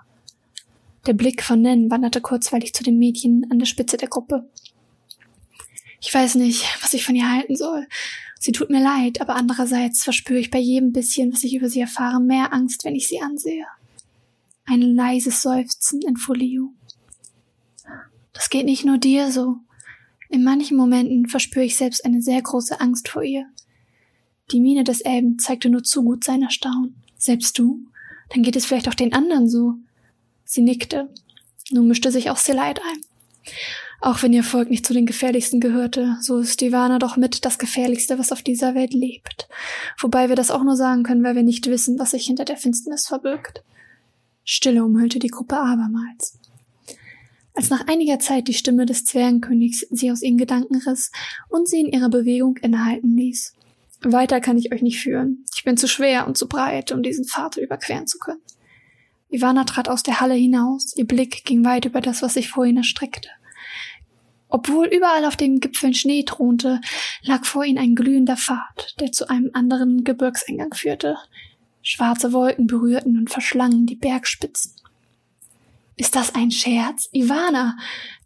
Der 1.07 1.13
Blick 1.13 1.43
von 1.43 1.61
Nen 1.61 1.91
wanderte 1.91 2.21
kurzweilig 2.21 2.73
zu 2.73 2.83
dem 2.83 2.99
Mädchen 2.99 3.47
an 3.51 3.59
der 3.59 3.67
Spitze 3.67 3.97
der 3.97 4.09
Gruppe. 4.09 4.49
Ich 6.01 6.13
weiß 6.13 6.35
nicht, 6.37 6.65
was 6.83 6.95
ich 6.95 7.05
von 7.05 7.15
ihr 7.15 7.31
halten 7.31 7.57
soll. 7.57 7.87
Sie 8.45 8.53
tut 8.53 8.69
mir 8.69 8.83
leid, 8.83 9.23
aber 9.23 9.37
andererseits 9.37 10.05
verspüre 10.05 10.39
ich 10.39 10.51
bei 10.51 10.59
jedem 10.59 10.93
bisschen, 10.93 11.33
was 11.33 11.45
ich 11.45 11.55
über 11.55 11.71
sie 11.71 11.81
erfahre, 11.81 12.21
mehr 12.21 12.53
Angst, 12.53 12.85
wenn 12.85 12.95
ich 12.95 13.09
sie 13.09 13.23
ansehe. 13.23 13.65
Ein 14.67 14.83
leises 14.83 15.41
Seufzen 15.41 16.03
in 16.03 16.19
Folio. 16.19 16.75
Das 18.35 18.51
geht 18.51 18.67
nicht 18.67 18.85
nur 18.85 18.99
dir 18.99 19.33
so. 19.33 19.57
In 20.29 20.45
manchen 20.45 20.77
Momenten 20.77 21.27
verspüre 21.27 21.65
ich 21.65 21.79
selbst 21.79 22.05
eine 22.05 22.21
sehr 22.21 22.43
große 22.43 22.83
Angst 22.83 23.09
vor 23.09 23.23
ihr. 23.23 23.47
Die 24.51 24.61
Miene 24.61 24.85
des 24.85 25.01
Elben 25.01 25.39
zeigte 25.39 25.71
nur 25.71 25.83
zu 25.83 26.05
gut 26.05 26.23
sein 26.23 26.43
Erstaunen. 26.43 26.97
Selbst 27.17 27.59
du? 27.59 27.87
Dann 28.29 28.43
geht 28.43 28.57
es 28.57 28.67
vielleicht 28.67 28.89
auch 28.89 28.95
den 28.95 29.15
anderen 29.15 29.49
so. 29.49 29.77
Sie 30.45 30.61
nickte. 30.61 31.09
Nun 31.71 31.89
mischte 31.89 32.13
sich 32.13 32.29
auch 32.29 32.37
Selite 32.37 32.83
ein. 32.83 33.01
Auch 34.05 34.23
wenn 34.23 34.35
ihr 34.35 34.45
Volk 34.45 34.69
nicht 34.69 34.85
zu 34.85 34.93
den 34.93 35.07
gefährlichsten 35.07 35.61
gehörte, 35.61 36.19
so 36.21 36.39
ist 36.39 36.61
Ivana 36.61 36.99
doch 36.99 37.17
mit 37.17 37.47
das 37.47 37.59
gefährlichste, 37.59 38.19
was 38.19 38.33
auf 38.33 38.43
dieser 38.43 38.75
Welt 38.75 38.93
lebt. 38.93 39.49
Wobei 39.99 40.29
wir 40.29 40.37
das 40.37 40.51
auch 40.51 40.63
nur 40.63 40.77
sagen 40.77 41.05
können, 41.05 41.25
weil 41.25 41.37
wir 41.37 41.43
nicht 41.43 41.67
wissen, 41.69 41.99
was 41.99 42.11
sich 42.11 42.27
hinter 42.27 42.45
der 42.45 42.59
Finsternis 42.59 43.07
verbirgt. 43.07 43.65
Stille 44.45 44.85
umhüllte 44.85 45.19
die 45.21 45.29
Gruppe 45.29 45.57
abermals. 45.57 46.39
Als 47.55 47.71
nach 47.71 47.87
einiger 47.87 48.19
Zeit 48.19 48.47
die 48.47 48.53
Stimme 48.53 48.85
des 48.85 49.07
Zwergenkönigs 49.07 49.87
sie 49.91 50.13
aus 50.13 50.21
ihren 50.21 50.37
Gedanken 50.37 50.77
riss 50.87 51.11
und 51.49 51.67
sie 51.67 51.81
in 51.81 51.91
ihrer 51.91 52.11
Bewegung 52.11 52.59
innehalten 52.59 53.17
ließ. 53.17 53.55
Weiter 54.03 54.43
kann 54.43 54.59
ich 54.59 54.71
euch 54.71 54.83
nicht 54.83 55.01
führen. 55.01 55.47
Ich 55.55 55.65
bin 55.65 55.79
zu 55.79 55.89
schwer 55.89 56.27
und 56.27 56.37
zu 56.37 56.47
breit, 56.47 56.93
um 56.93 57.03
diesen 57.03 57.25
Pfad 57.25 57.57
überqueren 57.57 58.07
zu 58.07 58.19
können. 58.19 58.43
Ivana 59.31 59.65
trat 59.65 59.89
aus 59.89 60.03
der 60.03 60.21
Halle 60.21 60.35
hinaus. 60.35 60.95
Ihr 60.95 61.07
Blick 61.07 61.47
ging 61.47 61.65
weit 61.65 61.87
über 61.87 62.03
das, 62.03 62.21
was 62.21 62.35
sich 62.35 62.51
vor 62.51 62.67
ihnen 62.67 62.77
erstreckte. 62.77 63.31
Obwohl 64.55 64.87
überall 64.87 65.25
auf 65.25 65.35
den 65.35 65.59
Gipfeln 65.59 65.95
Schnee 65.95 66.23
thronte, 66.23 66.81
lag 67.25 67.45
vor 67.45 67.65
ihnen 67.65 67.77
ein 67.77 67.97
glühender 67.97 68.37
Pfad, 68.37 68.95
der 69.01 69.11
zu 69.11 69.29
einem 69.29 69.51
anderen 69.53 70.05
Gebirgseingang 70.05 70.73
führte. 70.75 71.17
Schwarze 71.83 72.33
Wolken 72.33 72.69
berührten 72.69 73.19
und 73.19 73.31
verschlangen 73.31 73.87
die 73.87 73.97
Bergspitzen. 73.97 74.77
Ist 75.97 76.15
das 76.15 76.37
ein 76.37 76.53
Scherz? 76.53 77.09
Ivana, 77.13 77.77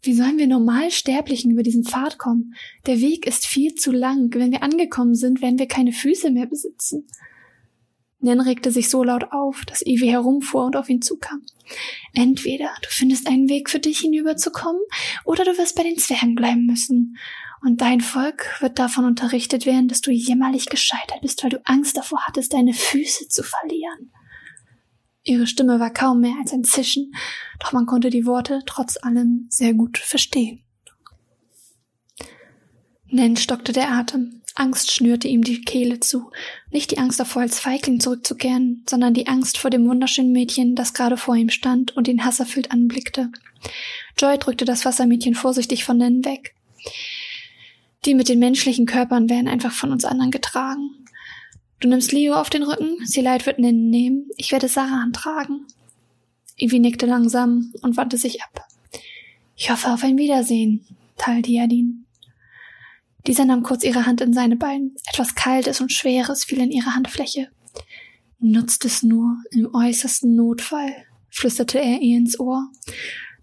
wie 0.03 0.13
sollen 0.13 0.37
wir 0.37 0.45
Normalsterblichen 0.45 1.49
über 1.49 1.63
diesen 1.63 1.83
Pfad 1.83 2.19
kommen? 2.19 2.53
Der 2.85 2.99
Weg 2.99 3.25
ist 3.25 3.47
viel 3.47 3.73
zu 3.73 3.91
lang. 3.91 4.31
Wenn 4.31 4.51
wir 4.51 4.61
angekommen 4.61 5.15
sind, 5.15 5.41
werden 5.41 5.57
wir 5.57 5.67
keine 5.67 5.93
Füße 5.93 6.29
mehr 6.29 6.45
besitzen. 6.45 7.07
Nen 8.21 8.41
regte 8.41 8.71
sich 8.71 8.89
so 8.89 9.03
laut 9.03 9.31
auf, 9.31 9.63
dass 9.65 9.85
Ivy 9.85 10.07
herumfuhr 10.07 10.65
und 10.65 10.75
auf 10.75 10.89
ihn 10.89 11.01
zukam. 11.01 11.41
Entweder 12.13 12.69
du 12.81 12.89
findest 12.89 13.27
einen 13.27 13.47
Weg 13.47 13.69
für 13.69 13.79
dich 13.79 13.99
hinüberzukommen, 13.99 14.81
oder 15.23 15.45
du 15.45 15.57
wirst 15.57 15.75
bei 15.75 15.83
den 15.83 15.97
Zwergen 15.97 16.35
bleiben 16.35 16.65
müssen. 16.65 17.17
Und 17.61 17.81
dein 17.81 18.01
Volk 18.01 18.61
wird 18.61 18.79
davon 18.79 19.05
unterrichtet 19.05 19.65
werden, 19.65 19.87
dass 19.87 20.01
du 20.01 20.11
jämmerlich 20.11 20.67
gescheitert 20.67 21.21
bist, 21.21 21.43
weil 21.43 21.49
du 21.49 21.61
Angst 21.65 21.97
davor 21.97 22.25
hattest, 22.25 22.53
deine 22.53 22.73
Füße 22.73 23.27
zu 23.27 23.43
verlieren. 23.43 24.11
Ihre 25.23 25.47
Stimme 25.47 25.79
war 25.79 25.91
kaum 25.91 26.21
mehr 26.21 26.35
als 26.39 26.53
ein 26.53 26.63
Zischen, 26.63 27.13
doch 27.59 27.73
man 27.73 27.85
konnte 27.85 28.09
die 28.09 28.25
Worte 28.25 28.61
trotz 28.65 28.97
allem 29.01 29.47
sehr 29.49 29.73
gut 29.73 29.97
verstehen. 29.97 30.63
Nen 33.11 33.37
stockte 33.37 33.73
der 33.73 33.91
Atem. 33.91 34.41
Angst 34.55 34.91
schnürte 34.91 35.27
ihm 35.27 35.43
die 35.43 35.61
Kehle 35.61 35.99
zu. 35.99 36.31
Nicht 36.69 36.91
die 36.91 36.97
Angst 36.97 37.19
davor, 37.19 37.41
als 37.41 37.59
Feigling 37.59 37.99
zurückzukehren, 37.99 38.83
sondern 38.89 39.13
die 39.13 39.27
Angst 39.27 39.57
vor 39.57 39.69
dem 39.69 39.87
wunderschönen 39.87 40.31
Mädchen, 40.31 40.75
das 40.75 40.93
gerade 40.93 41.17
vor 41.17 41.35
ihm 41.35 41.49
stand 41.49 41.95
und 41.95 42.07
ihn 42.07 42.25
hasserfüllt 42.25 42.71
anblickte. 42.71 43.31
Joy 44.17 44.37
drückte 44.37 44.65
das 44.65 44.85
Wassermädchen 44.85 45.35
vorsichtig 45.35 45.85
von 45.85 45.97
Nen 45.97 46.25
weg. 46.25 46.55
Die 48.05 48.13
mit 48.13 48.29
den 48.29 48.39
menschlichen 48.39 48.85
Körpern 48.85 49.29
werden 49.29 49.47
einfach 49.47 49.71
von 49.71 49.91
uns 49.91 50.05
anderen 50.05 50.31
getragen. 50.31 50.89
Du 51.79 51.87
nimmst 51.87 52.11
Leo 52.11 52.35
auf 52.35 52.49
den 52.49 52.63
Rücken, 52.63 52.97
sie 53.05 53.21
leid 53.21 53.45
wird 53.45 53.59
Nen 53.59 53.89
nehmen, 53.89 54.29
ich 54.37 54.51
werde 54.51 54.67
Sarah 54.67 55.01
antragen. 55.01 55.65
Ivy 56.57 56.79
nickte 56.79 57.05
langsam 57.05 57.73
und 57.81 57.95
wandte 57.95 58.17
sich 58.17 58.43
ab. 58.43 58.67
Ich 59.55 59.71
hoffe 59.71 59.91
auf 59.91 60.03
ein 60.03 60.17
Wiedersehen, 60.17 60.85
Tal 61.17 61.41
Diadin. 61.41 62.05
Dieser 63.27 63.45
nahm 63.45 63.63
kurz 63.63 63.83
ihre 63.83 64.05
Hand 64.05 64.21
in 64.21 64.33
seine 64.33 64.55
beiden. 64.55 64.95
Etwas 65.11 65.35
Kaltes 65.35 65.81
und 65.81 65.91
Schweres 65.91 66.43
fiel 66.45 66.59
in 66.59 66.71
ihre 66.71 66.95
Handfläche. 66.95 67.49
Nutzt 68.39 68.85
es 68.85 69.03
nur 69.03 69.37
im 69.51 69.73
äußersten 69.73 70.35
Notfall, 70.35 70.93
flüsterte 71.29 71.79
er 71.79 71.99
ihr 71.99 72.17
ins 72.17 72.39
Ohr. 72.39 72.69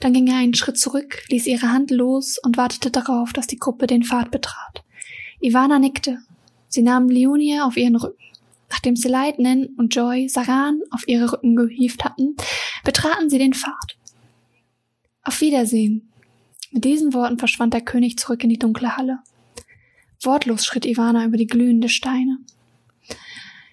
Dann 0.01 0.13
ging 0.13 0.27
er 0.27 0.39
einen 0.39 0.55
Schritt 0.55 0.79
zurück, 0.79 1.23
ließ 1.29 1.47
ihre 1.47 1.71
Hand 1.71 1.91
los 1.91 2.39
und 2.43 2.57
wartete 2.57 2.91
darauf, 2.91 3.33
dass 3.33 3.47
die 3.47 3.59
Gruppe 3.59 3.87
den 3.87 4.05
Pfad 4.05 4.31
betrat. 4.31 4.85
Ivana 5.41 5.79
nickte. 5.79 6.19
Sie 6.69 6.83
nahm 6.83 7.09
Leonie 7.09 7.61
auf 7.61 7.77
ihren 7.77 7.97
Rücken. 7.97 8.23
Nachdem 8.71 8.97
sie 8.97 9.09
Leitnen 9.09 9.75
und 9.79 9.95
Joy 9.95 10.29
Saran 10.29 10.81
auf 10.91 11.07
ihre 11.07 11.33
Rücken 11.33 11.57
gehievt 11.57 12.05
hatten, 12.05 12.37
betraten 12.85 13.31
sie 13.31 13.39
den 13.39 13.55
Pfad. 13.55 13.97
Auf 15.23 15.41
Wiedersehen. 15.41 16.11
Mit 16.73 16.85
diesen 16.85 17.15
Worten 17.15 17.39
verschwand 17.39 17.75
der 17.75 17.83
König 17.83 18.19
zurück 18.19 18.43
in 18.43 18.51
die 18.51 18.59
dunkle 18.59 18.97
Halle. 18.97 19.21
Wortlos 20.23 20.65
schritt 20.65 20.87
Ivana 20.87 21.25
über 21.25 21.37
die 21.37 21.47
glühende 21.47 21.89
Steine. 21.89 22.39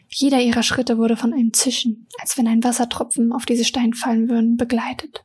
Jeder 0.10 0.42
ihrer 0.42 0.64
Schritte 0.64 0.98
wurde 0.98 1.18
von 1.18 1.34
einem 1.34 1.54
Zischen, 1.54 2.08
als 2.20 2.38
wenn 2.38 2.48
ein 2.48 2.64
Wassertropfen 2.64 3.32
auf 3.32 3.46
diese 3.46 3.66
Steine 3.66 3.96
fallen 3.96 4.30
würden, 4.30 4.58
begleitet. 4.58 5.24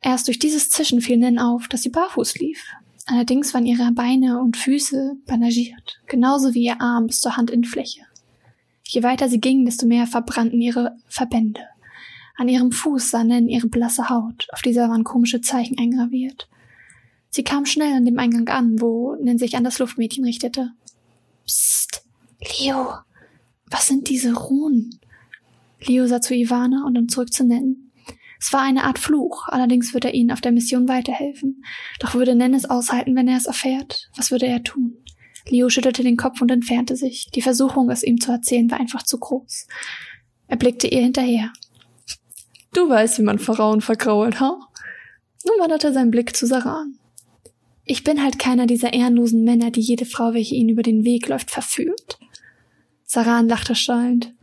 Erst 0.00 0.26
durch 0.26 0.40
dieses 0.40 0.68
Zischen 0.68 1.00
fiel 1.00 1.18
Nen 1.18 1.38
auf, 1.38 1.68
dass 1.68 1.82
sie 1.82 1.90
barfuß 1.90 2.38
lief. 2.38 2.64
Allerdings 3.06 3.54
waren 3.54 3.66
ihre 3.66 3.90
Beine 3.92 4.40
und 4.40 4.56
Füße 4.56 5.16
bandagiert, 5.26 6.00
genauso 6.06 6.54
wie 6.54 6.64
ihr 6.64 6.80
Arm 6.80 7.06
bis 7.06 7.20
zur 7.20 7.36
Handinnenfläche. 7.36 8.02
Je 8.84 9.02
weiter 9.02 9.28
sie 9.28 9.40
ging, 9.40 9.64
desto 9.64 9.86
mehr 9.86 10.06
verbrannten 10.06 10.60
ihre 10.60 10.96
Verbände. 11.08 11.60
An 12.36 12.48
ihrem 12.48 12.72
Fuß 12.72 13.10
sah 13.10 13.24
Nen 13.24 13.48
ihre 13.48 13.68
blasse 13.68 14.08
Haut, 14.08 14.48
auf 14.52 14.62
dieser 14.62 14.88
waren 14.88 15.04
komische 15.04 15.40
Zeichen 15.40 15.78
eingraviert. 15.78 16.48
Sie 17.34 17.44
kam 17.44 17.64
schnell 17.64 17.94
an 17.94 18.04
dem 18.04 18.18
Eingang 18.18 18.46
an, 18.48 18.80
wo 18.80 19.14
Nen 19.16 19.38
sich 19.38 19.56
an 19.56 19.64
das 19.64 19.78
Luftmädchen 19.78 20.24
richtete. 20.24 20.72
Psst, 21.46 22.04
Leo, 22.60 22.92
was 23.70 23.86
sind 23.88 24.10
diese 24.10 24.34
Runen? 24.34 25.00
Leo 25.80 26.06
sah 26.06 26.20
zu 26.20 26.34
Ivana 26.34 26.84
und 26.86 26.94
dann 26.94 27.08
zurück 27.08 27.32
zu 27.32 27.44
Nen. 27.44 27.90
Es 28.38 28.52
war 28.52 28.60
eine 28.60 28.84
Art 28.84 28.98
Fluch, 28.98 29.48
allerdings 29.48 29.94
würde 29.94 30.08
er 30.08 30.14
ihnen 30.14 30.30
auf 30.30 30.42
der 30.42 30.52
Mission 30.52 30.88
weiterhelfen. 30.88 31.64
Doch 32.00 32.14
würde 32.14 32.34
Nen 32.34 32.52
es 32.52 32.68
aushalten, 32.68 33.16
wenn 33.16 33.28
er 33.28 33.38
es 33.38 33.46
erfährt? 33.46 34.10
Was 34.14 34.30
würde 34.30 34.46
er 34.46 34.62
tun? 34.62 34.98
Leo 35.48 35.70
schüttelte 35.70 36.02
den 36.02 36.18
Kopf 36.18 36.42
und 36.42 36.50
entfernte 36.50 36.96
sich. 36.96 37.30
Die 37.34 37.42
Versuchung, 37.42 37.88
es 37.90 38.02
ihm 38.02 38.20
zu 38.20 38.30
erzählen, 38.30 38.70
war 38.70 38.78
einfach 38.78 39.04
zu 39.04 39.18
groß. 39.18 39.66
Er 40.48 40.56
blickte 40.58 40.86
ihr 40.86 41.00
hinterher. 41.00 41.50
Du 42.74 42.88
weißt, 42.88 43.18
wie 43.18 43.22
man 43.22 43.38
Frauen 43.38 43.80
vergrault, 43.80 44.38
ha? 44.38 44.58
Nun 45.46 45.58
wanderte 45.58 45.94
sein 45.94 46.10
Blick 46.10 46.36
zu 46.36 46.46
Saran. 46.46 46.98
Ich 47.84 48.04
bin 48.04 48.22
halt 48.22 48.38
keiner 48.38 48.66
dieser 48.66 48.92
ehrenlosen 48.92 49.42
Männer, 49.44 49.70
die 49.70 49.80
jede 49.80 50.06
Frau, 50.06 50.34
welche 50.34 50.54
ihnen 50.54 50.70
über 50.70 50.82
den 50.82 51.04
Weg 51.04 51.28
läuft, 51.28 51.50
verführt. 51.50 52.18
Saran 53.04 53.48
lachte 53.48 53.74
schallend. 53.74 54.34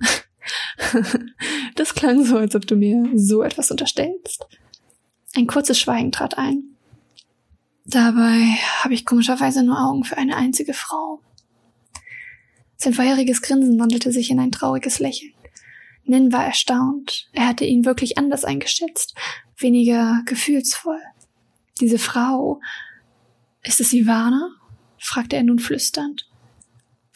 das 1.75 1.95
klang 1.95 2.25
so, 2.25 2.37
als 2.37 2.55
ob 2.55 2.67
du 2.67 2.75
mir 2.75 3.09
so 3.15 3.41
etwas 3.41 3.71
unterstellst. 3.71 4.45
Ein 5.35 5.47
kurzes 5.47 5.79
Schweigen 5.79 6.11
trat 6.11 6.37
ein. 6.37 6.75
Dabei 7.85 8.55
habe 8.83 8.93
ich 8.93 9.05
komischerweise 9.05 9.63
nur 9.63 9.79
Augen 9.79 10.03
für 10.03 10.17
eine 10.17 10.35
einzige 10.35 10.73
Frau. 10.73 11.21
Sein 12.77 12.93
vorheriges 12.93 13.41
Grinsen 13.41 13.79
wandelte 13.79 14.11
sich 14.11 14.29
in 14.29 14.39
ein 14.39 14.51
trauriges 14.51 14.99
Lächeln. 14.99 15.33
Nin 16.03 16.31
war 16.31 16.45
erstaunt. 16.45 17.29
Er 17.33 17.47
hatte 17.47 17.65
ihn 17.65 17.85
wirklich 17.85 18.17
anders 18.17 18.45
eingeschätzt, 18.45 19.15
weniger 19.57 20.21
gefühlsvoll. 20.25 21.01
Diese 21.79 21.99
Frau 21.99 22.59
ist 23.63 23.79
es 23.79 23.93
Ivana? 23.93 24.49
fragte 24.97 25.35
er 25.35 25.43
nun 25.43 25.59
flüsternd. 25.59 26.29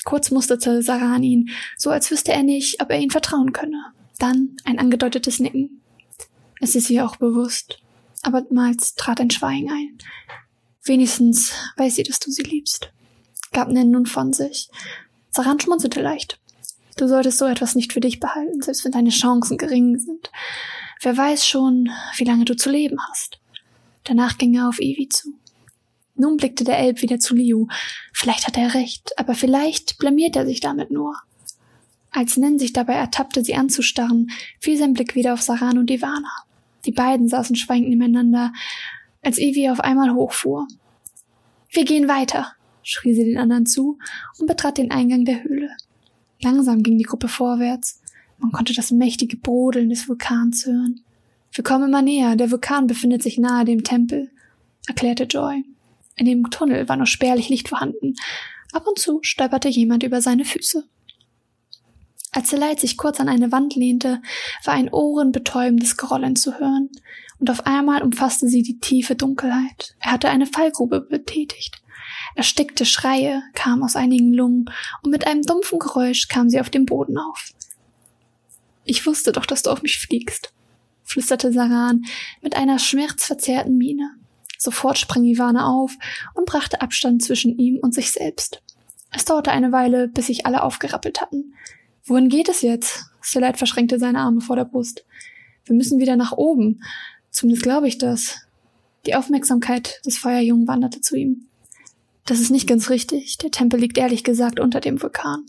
Kurz 0.04 0.32
musterte 0.32 0.82
Saran 0.82 1.24
ihn, 1.24 1.50
so 1.78 1.90
als 1.90 2.12
wüsste 2.12 2.34
er 2.34 2.44
nicht, 2.44 2.82
ob 2.82 2.90
er 2.90 3.00
ihn 3.00 3.10
vertrauen 3.10 3.54
könne. 3.54 3.94
Dann 4.20 4.58
ein 4.66 4.80
angedeutetes 4.80 5.40
Nicken. 5.40 5.82
Es 6.60 6.76
ist 6.76 6.90
ihr 6.90 7.06
auch 7.06 7.16
bewusst. 7.16 7.80
Abermals 8.22 8.96
trat 8.96 9.20
ein 9.20 9.32
Schweigen 9.32 9.70
ein. 9.70 9.98
Wenigstens 10.84 11.54
weiß 11.78 11.96
sie, 11.96 12.04
dass 12.04 12.20
du 12.20 12.32
sie 12.32 12.44
liebst. 12.44 12.92
Gab 13.52 13.70
Nen 13.70 13.92
nun 13.92 14.06
von 14.06 14.34
sich. 14.34 14.70
Saran 15.30 15.60
schmunzelte 15.60 16.02
leicht. 16.02 16.40
Du 16.98 17.08
solltest 17.08 17.38
so 17.38 17.46
etwas 17.46 17.76
nicht 17.76 17.94
für 17.94 18.02
dich 18.02 18.20
behalten, 18.20 18.62
selbst 18.62 18.86
wenn 18.86 18.92
deine 18.92 19.10
Chancen 19.10 19.58
gering 19.58 19.98
sind. 19.98 20.32
Wer 21.02 21.18
weiß 21.18 21.48
schon, 21.48 21.90
wie 22.18 22.24
lange 22.24 22.46
du 22.46 22.56
zu 22.56 22.70
leben 22.70 22.98
hast. 23.10 23.40
Danach 24.04 24.38
ging 24.38 24.54
er 24.56 24.70
auf 24.70 24.80
Evie 24.80 25.10
zu. 25.10 25.34
Nun 26.16 26.38
blickte 26.38 26.64
der 26.64 26.78
Elb 26.78 27.02
wieder 27.02 27.20
zu 27.20 27.36
Liu. 27.36 27.68
Vielleicht 28.14 28.48
hat 28.48 28.58
er 28.58 28.74
recht, 28.74 29.18
aber 29.18 29.34
vielleicht 29.34 29.98
blamiert 29.98 30.36
er 30.36 30.46
sich 30.46 30.60
damit 30.60 30.92
nur. 30.92 31.16
Als 32.12 32.38
Nen 32.38 32.60
sich 32.60 32.74
dabei 32.74 32.94
ertappte, 32.94 33.44
sie 33.44 33.56
anzustarren, 33.56 34.30
fiel 34.60 34.78
sein 34.78 34.94
Blick 34.94 35.16
wieder 35.16 35.34
auf 35.34 35.42
Saran 35.42 35.80
und 35.80 35.90
Ivana. 35.90 36.32
Die 36.86 36.92
beiden 36.92 37.28
saßen 37.28 37.56
schweigend 37.56 37.90
nebeneinander, 37.90 38.54
als 39.24 39.40
Evie 39.40 39.70
auf 39.70 39.80
einmal 39.80 40.14
hochfuhr. 40.14 40.68
Wir 41.72 41.86
gehen 41.86 42.08
weiter, 42.08 42.54
schrie 42.84 43.16
sie 43.16 43.24
den 43.24 43.38
anderen 43.38 43.66
zu 43.66 43.98
und 44.38 44.46
betrat 44.46 44.78
den 44.78 44.92
Eingang 44.92 45.26
der 45.26 45.44
Höhle. 45.44 45.70
Langsam 46.42 46.84
ging 46.84 47.00
die 47.00 47.06
Gruppe 47.06 47.30
vorwärts. 47.30 48.02
Man 48.38 48.52
konnte 48.52 48.74
das 48.74 48.92
mächtige 48.92 49.38
Brodeln 49.38 49.90
des 49.90 50.08
Vulkans 50.08 50.66
hören. 50.66 51.02
Wir 51.52 51.64
kommen 51.64 51.88
immer 51.88 52.02
näher, 52.02 52.36
der 52.36 52.52
Vulkan 52.52 52.88
befindet 52.88 53.24
sich 53.24 53.38
nahe 53.38 53.64
dem 53.66 53.84
Tempel, 53.84 54.30
erklärte 54.88 55.24
Joy. 55.24 55.64
In 56.16 56.26
dem 56.26 56.50
Tunnel 56.50 56.88
war 56.90 56.98
nur 56.98 57.08
spärlich 57.08 57.50
Licht 57.50 57.70
vorhanden. 57.70 58.16
Ab 58.72 58.88
und 58.88 59.00
zu 59.00 59.20
stolperte 59.22 59.70
jemand 59.70 60.04
über 60.04 60.22
seine 60.22 60.46
Füße. 60.46 60.88
Als 62.32 62.50
Seleit 62.50 62.80
sich 62.80 62.98
kurz 62.98 63.20
an 63.20 63.30
eine 63.30 63.52
Wand 63.52 63.76
lehnte, 63.76 64.22
war 64.64 64.74
ein 64.74 64.92
ohrenbetäubendes 64.92 65.98
Grollen 65.98 66.36
zu 66.36 66.60
hören, 66.60 66.90
und 67.40 67.50
auf 67.50 67.66
einmal 67.68 68.02
umfasste 68.02 68.48
sie 68.48 68.64
die 68.64 68.80
tiefe 68.80 69.16
Dunkelheit. 69.16 69.96
Er 70.00 70.14
hatte 70.14 70.30
eine 70.30 70.48
Fallgrube 70.48 71.02
betätigt. 71.02 71.82
Erstickte 72.36 72.86
Schreie 72.86 73.44
kamen 73.54 73.84
aus 73.84 73.96
einigen 73.96 74.34
Lungen, 74.34 74.66
und 75.04 75.12
mit 75.12 75.28
einem 75.28 75.44
dumpfen 75.44 75.78
Geräusch 75.78 76.28
kam 76.28 76.50
sie 76.50 76.60
auf 76.60 76.72
dem 76.72 76.86
Boden 76.86 77.18
auf. 77.18 77.52
Ich 78.84 79.06
wusste 79.06 79.32
doch, 79.32 79.46
dass 79.46 79.62
du 79.62 79.70
auf 79.70 79.84
mich 79.84 80.00
fliegst, 80.00 80.54
flüsterte 81.04 81.54
Saran 81.54 82.04
mit 82.42 82.56
einer 82.56 82.80
schmerzverzerrten 82.80 83.78
Miene. 83.78 84.16
Sofort 84.64 84.98
sprang 84.98 85.26
Ivana 85.26 85.68
auf 85.68 85.98
und 86.36 86.46
brachte 86.46 86.80
Abstand 86.80 87.22
zwischen 87.22 87.60
ihm 87.60 87.80
und 87.82 87.94
sich 87.94 88.14
selbst. 88.14 88.62
Es 89.12 89.26
dauerte 89.26 89.52
eine 89.52 89.74
Weile, 89.74 90.08
bis 90.08 90.28
sich 90.28 90.46
alle 90.46 90.64
aufgerappelt 90.64 91.20
hatten. 91.20 91.54
Wohin 92.06 92.30
geht 92.30 92.48
es 92.48 92.62
jetzt? 92.62 93.04
Stelite 93.20 93.58
verschränkte 93.58 94.00
seine 94.00 94.20
Arme 94.20 94.40
vor 94.40 94.56
der 94.56 94.64
Brust. 94.64 95.04
Wir 95.66 95.76
müssen 95.76 96.00
wieder 96.00 96.16
nach 96.16 96.32
oben. 96.32 96.82
Zumindest 97.30 97.64
glaube 97.64 97.90
ich 97.90 97.98
das. 97.98 98.38
Die 99.06 99.16
Aufmerksamkeit 99.16 100.00
des 100.06 100.18
Feuerjungen 100.18 100.66
wanderte 100.66 101.02
zu 101.02 101.18
ihm. 101.18 101.48
Das 102.26 102.40
ist 102.40 102.50
nicht 102.50 102.66
ganz 102.66 102.90
richtig. 102.90 103.38
Der 103.40 103.52
Tempel 103.52 103.82
liegt 103.82 103.98
ehrlich 103.98 104.24
gesagt 104.24 104.62
unter 104.62 104.80
dem 104.80 105.02
Vulkan. 105.02 105.46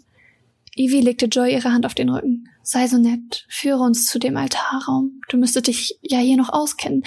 Ivy 0.74 1.02
legte 1.02 1.26
Joy 1.26 1.52
ihre 1.52 1.72
Hand 1.72 1.86
auf 1.86 1.94
den 1.94 2.08
Rücken. 2.08 2.48
Sei 2.64 2.88
so 2.88 2.98
nett, 2.98 3.46
führe 3.48 3.78
uns 3.78 4.06
zu 4.06 4.18
dem 4.18 4.36
Altarraum. 4.36 5.20
Du 5.28 5.36
müsstest 5.36 5.68
dich 5.68 6.00
ja 6.02 6.18
hier 6.18 6.36
noch 6.36 6.48
auskennen. 6.48 7.04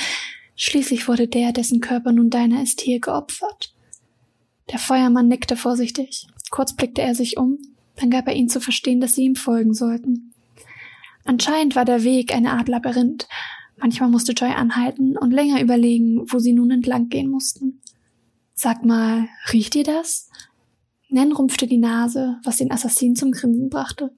Schließlich 0.58 1.08
wurde 1.08 1.28
der, 1.28 1.54
dessen 1.54 1.82
Körper 1.82 2.12
nun 2.12 2.32
deiner 2.32 2.64
ist, 2.64 2.82
hier 2.82 3.00
geopfert. 3.00 3.76
Der 4.72 4.80
Feuermann 4.80 5.28
nickte 5.28 5.56
vorsichtig. 5.56 6.28
Kurz 6.50 6.76
blickte 6.76 7.04
er 7.04 7.14
sich 7.14 7.38
um, 7.38 7.60
dann 7.96 8.10
gab 8.10 8.28
er 8.28 8.36
ihnen 8.36 8.50
zu 8.50 8.60
verstehen, 8.60 9.00
dass 9.00 9.14
sie 9.14 9.24
ihm 9.24 9.36
folgen 9.36 9.76
sollten. 9.76 10.34
Anscheinend 11.26 11.76
war 11.76 11.86
der 11.86 12.04
Weg 12.04 12.34
eine 12.34 12.54
Art 12.54 12.70
Labyrinth. 12.70 13.28
Manchmal 13.78 14.10
musste 14.10 14.32
Joy 14.32 14.50
anhalten 14.50 15.16
und 15.16 15.32
länger 15.32 15.62
überlegen, 15.62 16.26
wo 16.32 16.40
sie 16.40 16.54
nun 16.54 16.72
entlang 16.72 17.10
gehen 17.10 17.30
mussten. 17.30 17.80
Sag 18.56 18.84
mal, 18.84 19.28
riecht 19.54 19.76
ihr 19.76 19.84
das? 19.84 20.30
Nen 21.10 21.34
rumpfte 21.34 21.68
die 21.68 21.78
Nase, 21.78 22.40
was 22.44 22.58
den 22.58 22.72
Assassinen 22.72 23.16
zum 23.16 23.32
Grinsen 23.32 23.70
brachte. 23.70 24.12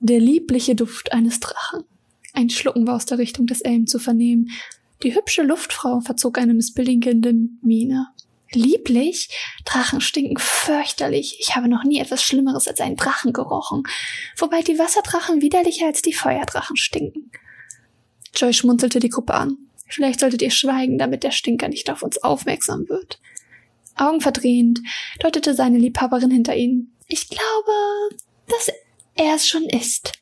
Der 0.00 0.18
liebliche 0.18 0.74
Duft 0.74 1.12
eines 1.12 1.40
Drachen. 1.40 1.84
Ein 2.32 2.48
Schlucken 2.48 2.86
war 2.86 2.96
aus 2.96 3.04
der 3.04 3.18
Richtung 3.18 3.46
des 3.46 3.60
Elm 3.60 3.86
zu 3.86 3.98
vernehmen, 3.98 4.48
die 5.02 5.14
hübsche 5.14 5.42
Luftfrau 5.42 6.00
verzog 6.00 6.38
eine 6.38 6.54
missbilligende 6.54 7.32
Miene. 7.62 8.08
Lieblich? 8.52 9.28
Drachen 9.64 10.00
stinken 10.00 10.38
fürchterlich. 10.38 11.36
Ich 11.40 11.54
habe 11.54 11.68
noch 11.68 11.84
nie 11.84 12.00
etwas 12.00 12.22
Schlimmeres 12.22 12.66
als 12.66 12.80
einen 12.80 12.96
Drachen 12.96 13.32
gerochen. 13.32 13.82
Wobei 14.36 14.62
die 14.62 14.78
Wasserdrachen 14.78 15.42
widerlicher 15.42 15.86
als 15.86 16.02
die 16.02 16.14
Feuerdrachen 16.14 16.76
stinken. 16.76 17.30
Joy 18.34 18.52
schmunzelte 18.52 19.00
die 19.00 19.10
Gruppe 19.10 19.34
an. 19.34 19.56
Vielleicht 19.86 20.20
solltet 20.20 20.42
ihr 20.42 20.50
schweigen, 20.50 20.98
damit 20.98 21.24
der 21.24 21.30
Stinker 21.30 21.68
nicht 21.68 21.90
auf 21.90 22.02
uns 22.02 22.22
aufmerksam 22.22 22.88
wird. 22.88 23.20
Augenverdrehend 23.96 24.80
deutete 25.20 25.54
seine 25.54 25.78
Liebhaberin 25.78 26.30
hinter 26.30 26.54
ihnen. 26.56 26.94
Ich 27.06 27.28
glaube, 27.28 28.16
dass 28.48 28.70
er 29.14 29.34
es 29.34 29.48
schon 29.48 29.64
ist. 29.64 30.12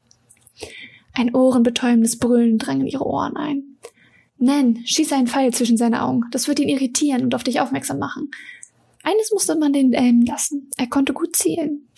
Ein 1.13 1.35
ohrenbetäubendes 1.35 2.19
Brüllen 2.19 2.59
drang 2.59 2.81
in 2.81 2.87
ihre 2.87 3.07
Ohren 3.07 3.37
ein. 3.37 3.76
Nen, 4.39 4.83
schieß 4.85 5.13
einen 5.13 5.27
Pfeil 5.27 5.53
zwischen 5.53 5.77
seine 5.77 6.03
Augen. 6.03 6.23
Das 6.31 6.49
wird 6.49 6.59
ihn 6.59 6.69
irritieren 6.69 7.23
und 7.23 7.35
auf 7.35 7.45
dich 7.45 7.61
aufmerksam 7.61 7.99
machen. 7.99 8.31
Eines 9.03 9.33
musste 9.33 9.57
man 9.57 9.73
den 9.73 9.93
Elm 9.93 10.23
lassen. 10.23 10.71
Er 10.77 10.89
konnte 10.89 11.13
gut 11.13 11.37
zielen. 11.37 11.89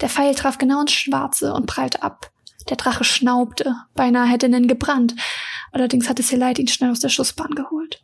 Der 0.00 0.08
Pfeil 0.08 0.34
traf 0.34 0.58
genau 0.58 0.82
ins 0.82 0.92
Schwarze 0.92 1.54
und 1.54 1.66
prallte 1.66 2.02
ab. 2.02 2.30
Der 2.68 2.76
Drache 2.76 3.04
schnaubte. 3.04 3.74
Beinahe 3.94 4.28
hätte 4.28 4.48
Nen 4.48 4.68
gebrannt. 4.68 5.14
Allerdings 5.72 6.08
hatte 6.08 6.22
Selite 6.22 6.60
ihn 6.60 6.68
schnell 6.68 6.90
aus 6.90 7.00
der 7.00 7.08
Schussbahn 7.08 7.54
geholt. 7.54 8.02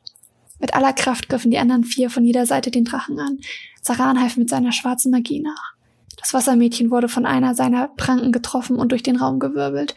Mit 0.59 0.75
aller 0.75 0.93
Kraft 0.93 1.29
griffen 1.29 1.51
die 1.51 1.59
anderen 1.59 1.85
vier 1.85 2.11
von 2.11 2.25
jeder 2.25 2.47
Seite 2.47 2.71
den 2.71 2.85
Drachen 2.85 3.19
an. 3.19 3.39
Saran 3.83 4.21
half 4.21 4.37
mit 4.37 4.49
seiner 4.49 4.73
schwarzen 4.73 5.11
Magie 5.11 5.41
nach. 5.41 5.75
Das 6.17 6.33
Wassermädchen 6.33 6.91
wurde 6.91 7.09
von 7.09 7.27
einer 7.27 7.55
seiner 7.55 7.89
Pranken 7.89 8.33
getroffen 8.33 8.77
und 8.77 8.93
durch 8.93 9.03
den 9.03 9.17
Raum 9.17 9.41
gewirbelt. 9.41 9.95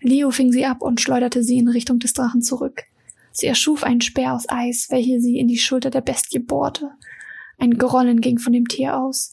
Leo 0.00 0.30
fing 0.30 0.52
sie 0.52 0.66
ab 0.66 0.82
und 0.82 1.00
schleuderte 1.00 1.42
sie 1.42 1.58
in 1.58 1.68
Richtung 1.68 1.98
des 1.98 2.12
Drachen 2.12 2.42
zurück. 2.42 2.82
Sie 3.40 3.46
erschuf 3.46 3.84
einen 3.84 4.02
Speer 4.02 4.34
aus 4.34 4.50
Eis, 4.50 4.88
welche 4.90 5.18
sie 5.18 5.38
in 5.38 5.48
die 5.48 5.56
Schulter 5.56 5.88
der 5.88 6.02
Bestie 6.02 6.40
bohrte. 6.40 6.90
Ein 7.56 7.78
Grollen 7.78 8.20
ging 8.20 8.38
von 8.38 8.52
dem 8.52 8.68
Tier 8.68 8.98
aus. 8.98 9.32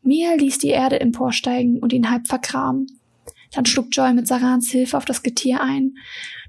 Mia 0.00 0.32
ließ 0.32 0.56
die 0.56 0.68
Erde 0.68 0.98
emporsteigen 0.98 1.78
und 1.78 1.92
ihn 1.92 2.10
halb 2.10 2.26
vergraben. 2.26 2.86
Dann 3.52 3.66
schlug 3.66 3.88
Joy 3.90 4.14
mit 4.14 4.26
Sarans 4.26 4.70
Hilfe 4.70 4.96
auf 4.96 5.04
das 5.04 5.22
Getier 5.22 5.60
ein, 5.60 5.94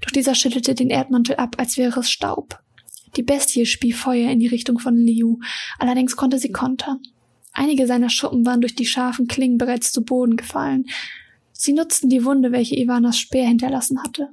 doch 0.00 0.10
dieser 0.10 0.34
schüttelte 0.34 0.74
den 0.74 0.88
Erdmantel 0.88 1.36
ab, 1.36 1.56
als 1.58 1.76
wäre 1.76 2.00
es 2.00 2.10
Staub. 2.10 2.60
Die 3.16 3.22
Bestie 3.22 3.66
spie 3.66 3.92
Feuer 3.92 4.30
in 4.30 4.40
die 4.40 4.46
Richtung 4.46 4.78
von 4.78 4.96
Liu, 4.96 5.36
allerdings 5.78 6.16
konnte 6.16 6.38
sie 6.38 6.50
kontern. 6.50 7.02
Einige 7.52 7.86
seiner 7.86 8.08
Schuppen 8.08 8.46
waren 8.46 8.62
durch 8.62 8.74
die 8.74 8.86
scharfen 8.86 9.28
Klingen 9.28 9.58
bereits 9.58 9.92
zu 9.92 10.02
Boden 10.02 10.36
gefallen. 10.36 10.86
Sie 11.52 11.74
nutzten 11.74 12.08
die 12.08 12.24
Wunde, 12.24 12.52
welche 12.52 12.78
Ivanas 12.78 13.18
Speer 13.18 13.46
hinterlassen 13.46 14.02
hatte. 14.02 14.30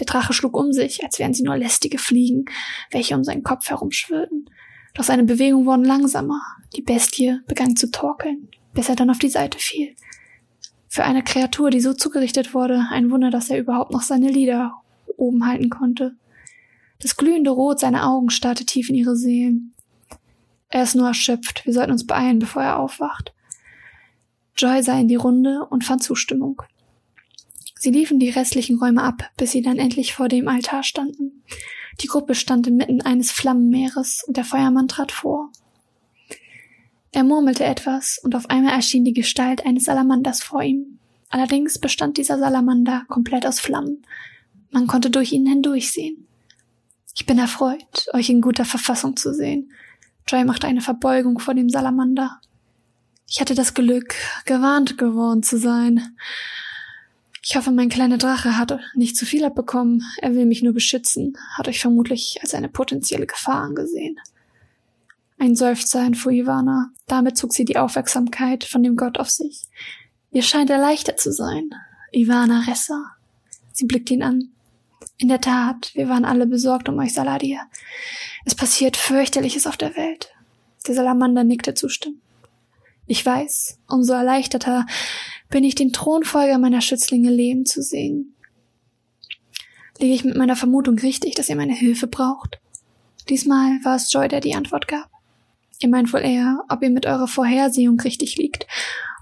Der 0.00 0.06
Drache 0.06 0.32
schlug 0.32 0.56
um 0.56 0.72
sich, 0.72 1.04
als 1.04 1.18
wären 1.18 1.34
sie 1.34 1.42
nur 1.42 1.56
lästige 1.56 1.98
Fliegen, 1.98 2.46
welche 2.90 3.14
um 3.14 3.22
seinen 3.22 3.42
Kopf 3.42 3.68
herumschwirrten. 3.68 4.50
Doch 4.94 5.04
seine 5.04 5.24
Bewegungen 5.24 5.66
wurden 5.66 5.84
langsamer. 5.84 6.40
Die 6.74 6.82
Bestie 6.82 7.38
begann 7.46 7.76
zu 7.76 7.90
torkeln, 7.90 8.48
bis 8.72 8.88
er 8.88 8.96
dann 8.96 9.10
auf 9.10 9.18
die 9.18 9.28
Seite 9.28 9.58
fiel. 9.58 9.94
Für 10.88 11.04
eine 11.04 11.22
Kreatur, 11.22 11.70
die 11.70 11.80
so 11.80 11.92
zugerichtet 11.92 12.54
wurde, 12.54 12.86
ein 12.90 13.10
Wunder, 13.10 13.30
dass 13.30 13.50
er 13.50 13.58
überhaupt 13.58 13.92
noch 13.92 14.02
seine 14.02 14.28
Lider 14.28 14.72
oben 15.16 15.46
halten 15.46 15.70
konnte. 15.70 16.16
Das 17.00 17.16
glühende 17.16 17.50
Rot 17.50 17.78
seiner 17.78 18.08
Augen 18.08 18.30
starrte 18.30 18.64
tief 18.64 18.88
in 18.88 18.96
ihre 18.96 19.16
Seelen. 19.16 19.74
Er 20.68 20.82
ist 20.82 20.96
nur 20.96 21.08
erschöpft. 21.08 21.66
Wir 21.66 21.72
sollten 21.72 21.92
uns 21.92 22.06
beeilen, 22.06 22.38
bevor 22.38 22.62
er 22.62 22.78
aufwacht. 22.78 23.34
Joy 24.56 24.82
sah 24.82 24.98
in 24.98 25.08
die 25.08 25.16
Runde 25.16 25.66
und 25.68 25.84
fand 25.84 26.02
Zustimmung. 26.02 26.62
Sie 27.82 27.90
liefen 27.90 28.18
die 28.18 28.28
restlichen 28.28 28.78
Räume 28.78 29.02
ab, 29.02 29.30
bis 29.38 29.52
sie 29.52 29.62
dann 29.62 29.78
endlich 29.78 30.12
vor 30.12 30.28
dem 30.28 30.48
Altar 30.48 30.82
standen. 30.82 31.42
Die 32.02 32.08
Gruppe 32.08 32.34
stand 32.34 32.66
inmitten 32.66 33.00
eines 33.00 33.30
Flammenmeeres 33.30 34.22
und 34.26 34.36
der 34.36 34.44
Feuermann 34.44 34.86
trat 34.86 35.12
vor. 35.12 35.50
Er 37.10 37.24
murmelte 37.24 37.64
etwas 37.64 38.20
und 38.22 38.36
auf 38.36 38.50
einmal 38.50 38.74
erschien 38.74 39.06
die 39.06 39.14
Gestalt 39.14 39.64
eines 39.64 39.84
Salamanders 39.84 40.42
vor 40.42 40.62
ihm. 40.62 40.98
Allerdings 41.30 41.78
bestand 41.78 42.18
dieser 42.18 42.38
Salamander 42.38 43.06
komplett 43.08 43.46
aus 43.46 43.60
Flammen. 43.60 44.04
Man 44.70 44.86
konnte 44.86 45.08
durch 45.08 45.32
ihn 45.32 45.46
hindurchsehen. 45.46 46.26
Ich 47.16 47.24
bin 47.24 47.38
erfreut, 47.38 48.08
euch 48.12 48.28
in 48.28 48.42
guter 48.42 48.66
Verfassung 48.66 49.16
zu 49.16 49.32
sehen. 49.32 49.72
Joy 50.28 50.44
machte 50.44 50.66
eine 50.66 50.82
Verbeugung 50.82 51.38
vor 51.38 51.54
dem 51.54 51.70
Salamander. 51.70 52.42
Ich 53.26 53.40
hatte 53.40 53.54
das 53.54 53.72
Glück, 53.72 54.14
gewarnt 54.44 54.98
geworden 54.98 55.42
zu 55.42 55.58
sein. 55.58 56.14
Ich 57.42 57.56
hoffe, 57.56 57.70
mein 57.70 57.88
kleiner 57.88 58.18
Drache 58.18 58.58
hat 58.58 58.78
nicht 58.94 59.16
zu 59.16 59.24
viel 59.24 59.44
abbekommen. 59.44 60.02
Er 60.20 60.34
will 60.34 60.44
mich 60.44 60.62
nur 60.62 60.74
beschützen, 60.74 61.38
hat 61.56 61.68
euch 61.68 61.80
vermutlich 61.80 62.38
als 62.42 62.54
eine 62.54 62.68
potenzielle 62.68 63.26
Gefahr 63.26 63.62
angesehen. 63.62 64.18
Ein 65.38 65.56
Seufzer 65.56 66.04
entfuhr 66.04 66.32
Ivana. 66.32 66.90
Damit 67.06 67.38
zog 67.38 67.54
sie 67.54 67.64
die 67.64 67.78
Aufmerksamkeit 67.78 68.62
von 68.62 68.82
dem 68.82 68.94
Gott 68.94 69.18
auf 69.18 69.30
sich. 69.30 69.62
Ihr 70.32 70.42
scheint 70.42 70.68
erleichtert 70.68 71.18
zu 71.18 71.32
sein. 71.32 71.70
Ivana 72.12 72.60
Ressa. 72.60 73.16
Sie 73.72 73.86
blickte 73.86 74.12
ihn 74.12 74.22
an. 74.22 74.50
In 75.16 75.28
der 75.28 75.40
Tat, 75.40 75.92
wir 75.94 76.10
waren 76.10 76.26
alle 76.26 76.46
besorgt 76.46 76.90
um 76.90 76.98
euch, 76.98 77.14
Saladia. 77.14 77.62
Es 78.44 78.54
passiert 78.54 78.98
fürchterliches 78.98 79.66
auf 79.66 79.78
der 79.78 79.96
Welt. 79.96 80.30
Der 80.86 80.94
Salamander 80.94 81.44
nickte 81.44 81.72
zustimmend. 81.72 82.20
Ich 83.10 83.26
weiß, 83.26 83.80
umso 83.88 84.12
erleichterter 84.12 84.86
bin 85.48 85.64
ich 85.64 85.74
den 85.74 85.92
Thronfolger 85.92 86.58
meiner 86.58 86.80
Schützlinge 86.80 87.28
leben 87.28 87.66
zu 87.66 87.82
sehen. 87.82 88.36
Liege 89.98 90.14
ich 90.14 90.22
mit 90.22 90.36
meiner 90.36 90.54
Vermutung 90.54 90.96
richtig, 90.96 91.34
dass 91.34 91.48
ihr 91.48 91.56
meine 91.56 91.74
Hilfe 91.74 92.06
braucht? 92.06 92.60
Diesmal 93.28 93.80
war 93.82 93.96
es 93.96 94.12
Joy, 94.12 94.28
der 94.28 94.38
die 94.38 94.54
Antwort 94.54 94.86
gab. 94.86 95.10
Ihr 95.80 95.88
meint 95.88 96.12
wohl 96.12 96.20
eher, 96.20 96.62
ob 96.68 96.84
ihr 96.84 96.90
mit 96.90 97.04
eurer 97.04 97.26
Vorhersehung 97.26 97.98
richtig 97.98 98.36
liegt. 98.36 98.68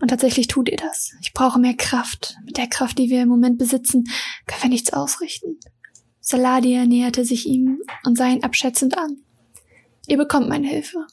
Und 0.03 0.09
tatsächlich 0.09 0.49
tut 0.49 0.69
ihr 0.69 0.77
das. 0.77 1.15
Ich 1.23 1.33
brauche 1.33 1.59
mehr 1.59 1.75
Kraft. 1.75 2.37
Mit 2.45 2.59
der 2.59 2.67
Kraft, 2.67 2.99
die 2.99 3.09
wir 3.09 3.23
im 3.23 3.31
Moment 3.31 3.57
besitzen, 3.57 4.05
können 4.47 4.65
wir 4.65 4.69
nichts 4.69 4.93
ausrichten. 4.93 5.59
Saladia 6.21 6.85
näherte 6.85 7.25
sich 7.25 7.47
ihm 7.47 7.81
und 8.05 8.19
sah 8.19 8.29
ihn 8.29 8.45
abschätzend 8.45 8.99
an. 8.99 9.17
Ihr 10.09 10.19
bekommt 10.19 10.51
meine 10.51 10.69
Hilfe. 10.69 11.07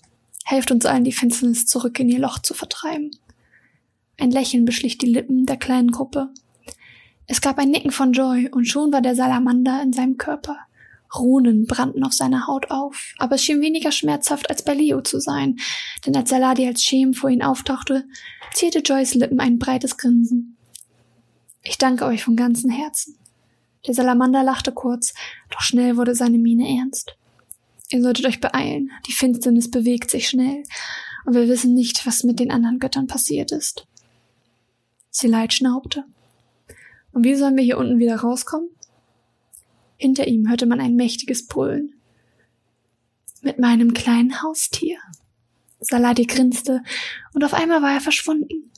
Helft 0.47 0.69
uns 0.69 0.85
allen, 0.85 1.03
die 1.03 1.11
Finsternis 1.11 1.65
zurück 1.65 1.99
in 1.99 2.07
ihr 2.07 2.19
Loch 2.19 2.37
zu 2.37 2.53
vertreiben. 2.53 3.09
Ein 4.17 4.29
Lächeln 4.29 4.63
beschlich 4.63 4.99
die 4.99 5.07
Lippen 5.07 5.47
der 5.47 5.57
kleinen 5.57 5.89
Gruppe. 5.89 6.29
Es 7.25 7.41
gab 7.41 7.57
ein 7.57 7.71
Nicken 7.71 7.91
von 7.91 8.13
Joy 8.13 8.49
und 8.49 8.65
schon 8.65 8.93
war 8.93 9.01
der 9.01 9.15
Salamander 9.15 9.81
in 9.81 9.91
seinem 9.91 10.17
Körper. 10.17 10.57
Runen 11.17 11.65
brannten 11.65 12.03
auf 12.03 12.13
seiner 12.13 12.45
Haut 12.45 12.69
auf, 12.69 13.13
aber 13.17 13.35
es 13.35 13.43
schien 13.43 13.61
weniger 13.61 13.91
schmerzhaft 13.91 14.49
als 14.49 14.63
bei 14.63 14.75
Leo 14.75 15.01
zu 15.01 15.19
sein, 15.19 15.57
denn 16.05 16.15
als 16.15 16.29
Saladi 16.29 16.67
als 16.67 16.83
Schem 16.83 17.13
vor 17.15 17.31
ihn 17.31 17.41
auftauchte, 17.41 18.05
zierte 18.53 18.79
Joys 18.79 19.15
Lippen 19.15 19.39
ein 19.39 19.57
breites 19.57 19.97
Grinsen. 19.97 20.57
Ich 21.63 21.79
danke 21.79 22.05
euch 22.05 22.23
von 22.23 22.35
ganzem 22.35 22.69
Herzen. 22.69 23.17
Der 23.87 23.95
Salamander 23.95 24.43
lachte 24.43 24.71
kurz, 24.71 25.15
doch 25.49 25.61
schnell 25.61 25.97
wurde 25.97 26.13
seine 26.13 26.37
Miene 26.37 26.67
ernst. 26.77 27.17
Ihr 27.95 28.01
solltet 28.01 28.25
euch 28.25 28.41
beeilen, 28.41 28.91
die 29.07 29.13
Finsternis 29.13 29.71
bewegt 29.71 30.11
sich 30.11 30.27
schnell, 30.27 30.63
und 31.25 31.33
wir 31.33 31.47
wissen 31.47 31.73
nicht, 31.73 32.05
was 32.05 32.25
mit 32.25 32.41
den 32.41 32.51
anderen 32.51 32.79
Göttern 32.79 33.07
passiert 33.07 33.53
ist. 33.53 33.87
Seleit 35.11 35.53
schnaubte. 35.53 36.03
Und 37.13 37.23
wie 37.23 37.35
sollen 37.35 37.55
wir 37.55 37.63
hier 37.63 37.77
unten 37.77 37.97
wieder 37.97 38.17
rauskommen? 38.17 38.67
Hinter 39.95 40.27
ihm 40.27 40.49
hörte 40.49 40.65
man 40.65 40.81
ein 40.81 40.97
mächtiges 40.97 41.47
Brüllen. 41.47 41.93
Mit 43.41 43.59
meinem 43.59 43.93
kleinen 43.93 44.43
Haustier. 44.43 44.97
Saladi 45.79 46.25
grinste, 46.25 46.83
und 47.33 47.45
auf 47.45 47.53
einmal 47.53 47.81
war 47.81 47.93
er 47.93 48.01
verschwunden. 48.01 48.73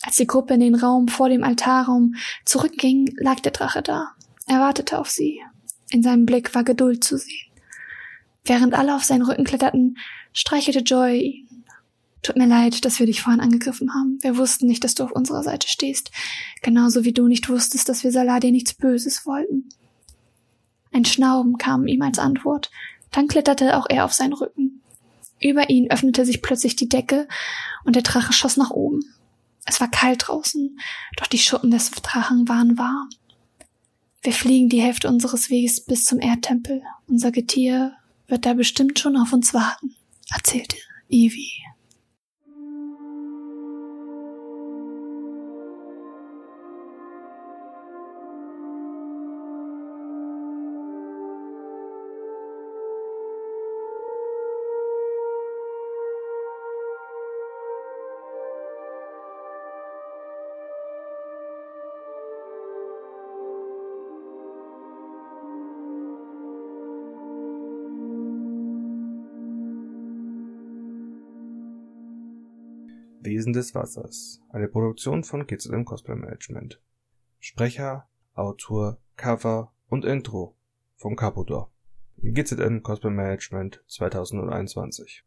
Als 0.00 0.16
die 0.16 0.26
Gruppe 0.26 0.54
in 0.54 0.60
den 0.60 0.74
Raum 0.74 1.08
vor 1.08 1.28
dem 1.28 1.44
Altarraum 1.44 2.14
zurückging, 2.46 3.14
lag 3.18 3.40
der 3.40 3.52
Drache 3.52 3.82
da. 3.82 4.12
Er 4.46 4.60
wartete 4.60 4.98
auf 4.98 5.10
sie. 5.10 5.42
In 5.90 6.02
seinem 6.02 6.24
Blick 6.24 6.54
war 6.54 6.64
Geduld 6.64 7.04
zu 7.04 7.18
sehen. 7.18 7.53
Während 8.44 8.74
alle 8.74 8.94
auf 8.94 9.04
seinen 9.04 9.22
Rücken 9.22 9.44
kletterten, 9.44 9.98
streichelte 10.32 10.80
Joy 10.80 11.18
ihn. 11.20 11.64
Tut 12.22 12.36
mir 12.36 12.46
leid, 12.46 12.84
dass 12.84 12.98
wir 12.98 13.06
dich 13.06 13.20
vorhin 13.20 13.40
angegriffen 13.40 13.92
haben. 13.92 14.18
Wir 14.22 14.38
wussten 14.38 14.66
nicht, 14.66 14.82
dass 14.82 14.94
du 14.94 15.04
auf 15.04 15.12
unserer 15.12 15.42
Seite 15.42 15.68
stehst. 15.68 16.10
Genauso 16.62 17.04
wie 17.04 17.12
du 17.12 17.28
nicht 17.28 17.50
wusstest, 17.50 17.88
dass 17.88 18.02
wir 18.02 18.12
Saladin 18.12 18.52
nichts 18.52 18.72
Böses 18.72 19.26
wollten. 19.26 19.68
Ein 20.90 21.04
Schnauben 21.04 21.58
kam 21.58 21.86
ihm 21.86 22.00
als 22.00 22.18
Antwort. 22.18 22.70
Dann 23.10 23.28
kletterte 23.28 23.76
auch 23.76 23.86
er 23.88 24.06
auf 24.06 24.14
seinen 24.14 24.32
Rücken. 24.32 24.80
Über 25.38 25.68
ihn 25.68 25.90
öffnete 25.90 26.24
sich 26.24 26.40
plötzlich 26.40 26.76
die 26.76 26.88
Decke 26.88 27.28
und 27.84 27.94
der 27.94 28.02
Drache 28.02 28.32
schoss 28.32 28.56
nach 28.56 28.70
oben. 28.70 29.00
Es 29.66 29.80
war 29.80 29.90
kalt 29.90 30.24
draußen, 30.26 30.78
doch 31.16 31.26
die 31.26 31.38
Schuppen 31.38 31.70
des 31.70 31.90
Drachen 31.90 32.48
waren 32.48 32.78
warm. 32.78 33.10
Wir 34.22 34.32
fliegen 34.32 34.70
die 34.70 34.80
Hälfte 34.80 35.08
unseres 35.08 35.50
Weges 35.50 35.84
bis 35.84 36.06
zum 36.06 36.20
Erdtempel. 36.20 36.82
Unser 37.06 37.30
Getier 37.30 37.94
wird 38.28 38.46
da 38.46 38.54
bestimmt 38.54 38.98
schon 38.98 39.16
auf 39.16 39.32
uns 39.32 39.54
warten, 39.54 39.94
erzählte 40.32 40.76
Ivy. 41.08 41.50
Wesen 73.44 73.52
des 73.52 73.74
Wassers. 73.74 74.40
Eine 74.48 74.68
Produktion 74.68 75.22
von 75.22 75.46
GZM 75.46 75.84
Cosplay 75.84 76.14
Management. 76.14 76.80
Sprecher, 77.40 78.08
Autor, 78.32 78.96
Cover 79.16 79.70
und 79.90 80.06
Intro 80.06 80.56
von 80.96 81.14
Capodor. 81.14 81.70
GZM 82.22 82.82
Cosplay 82.82 83.10
Management 83.10 83.84
2021 83.86 85.24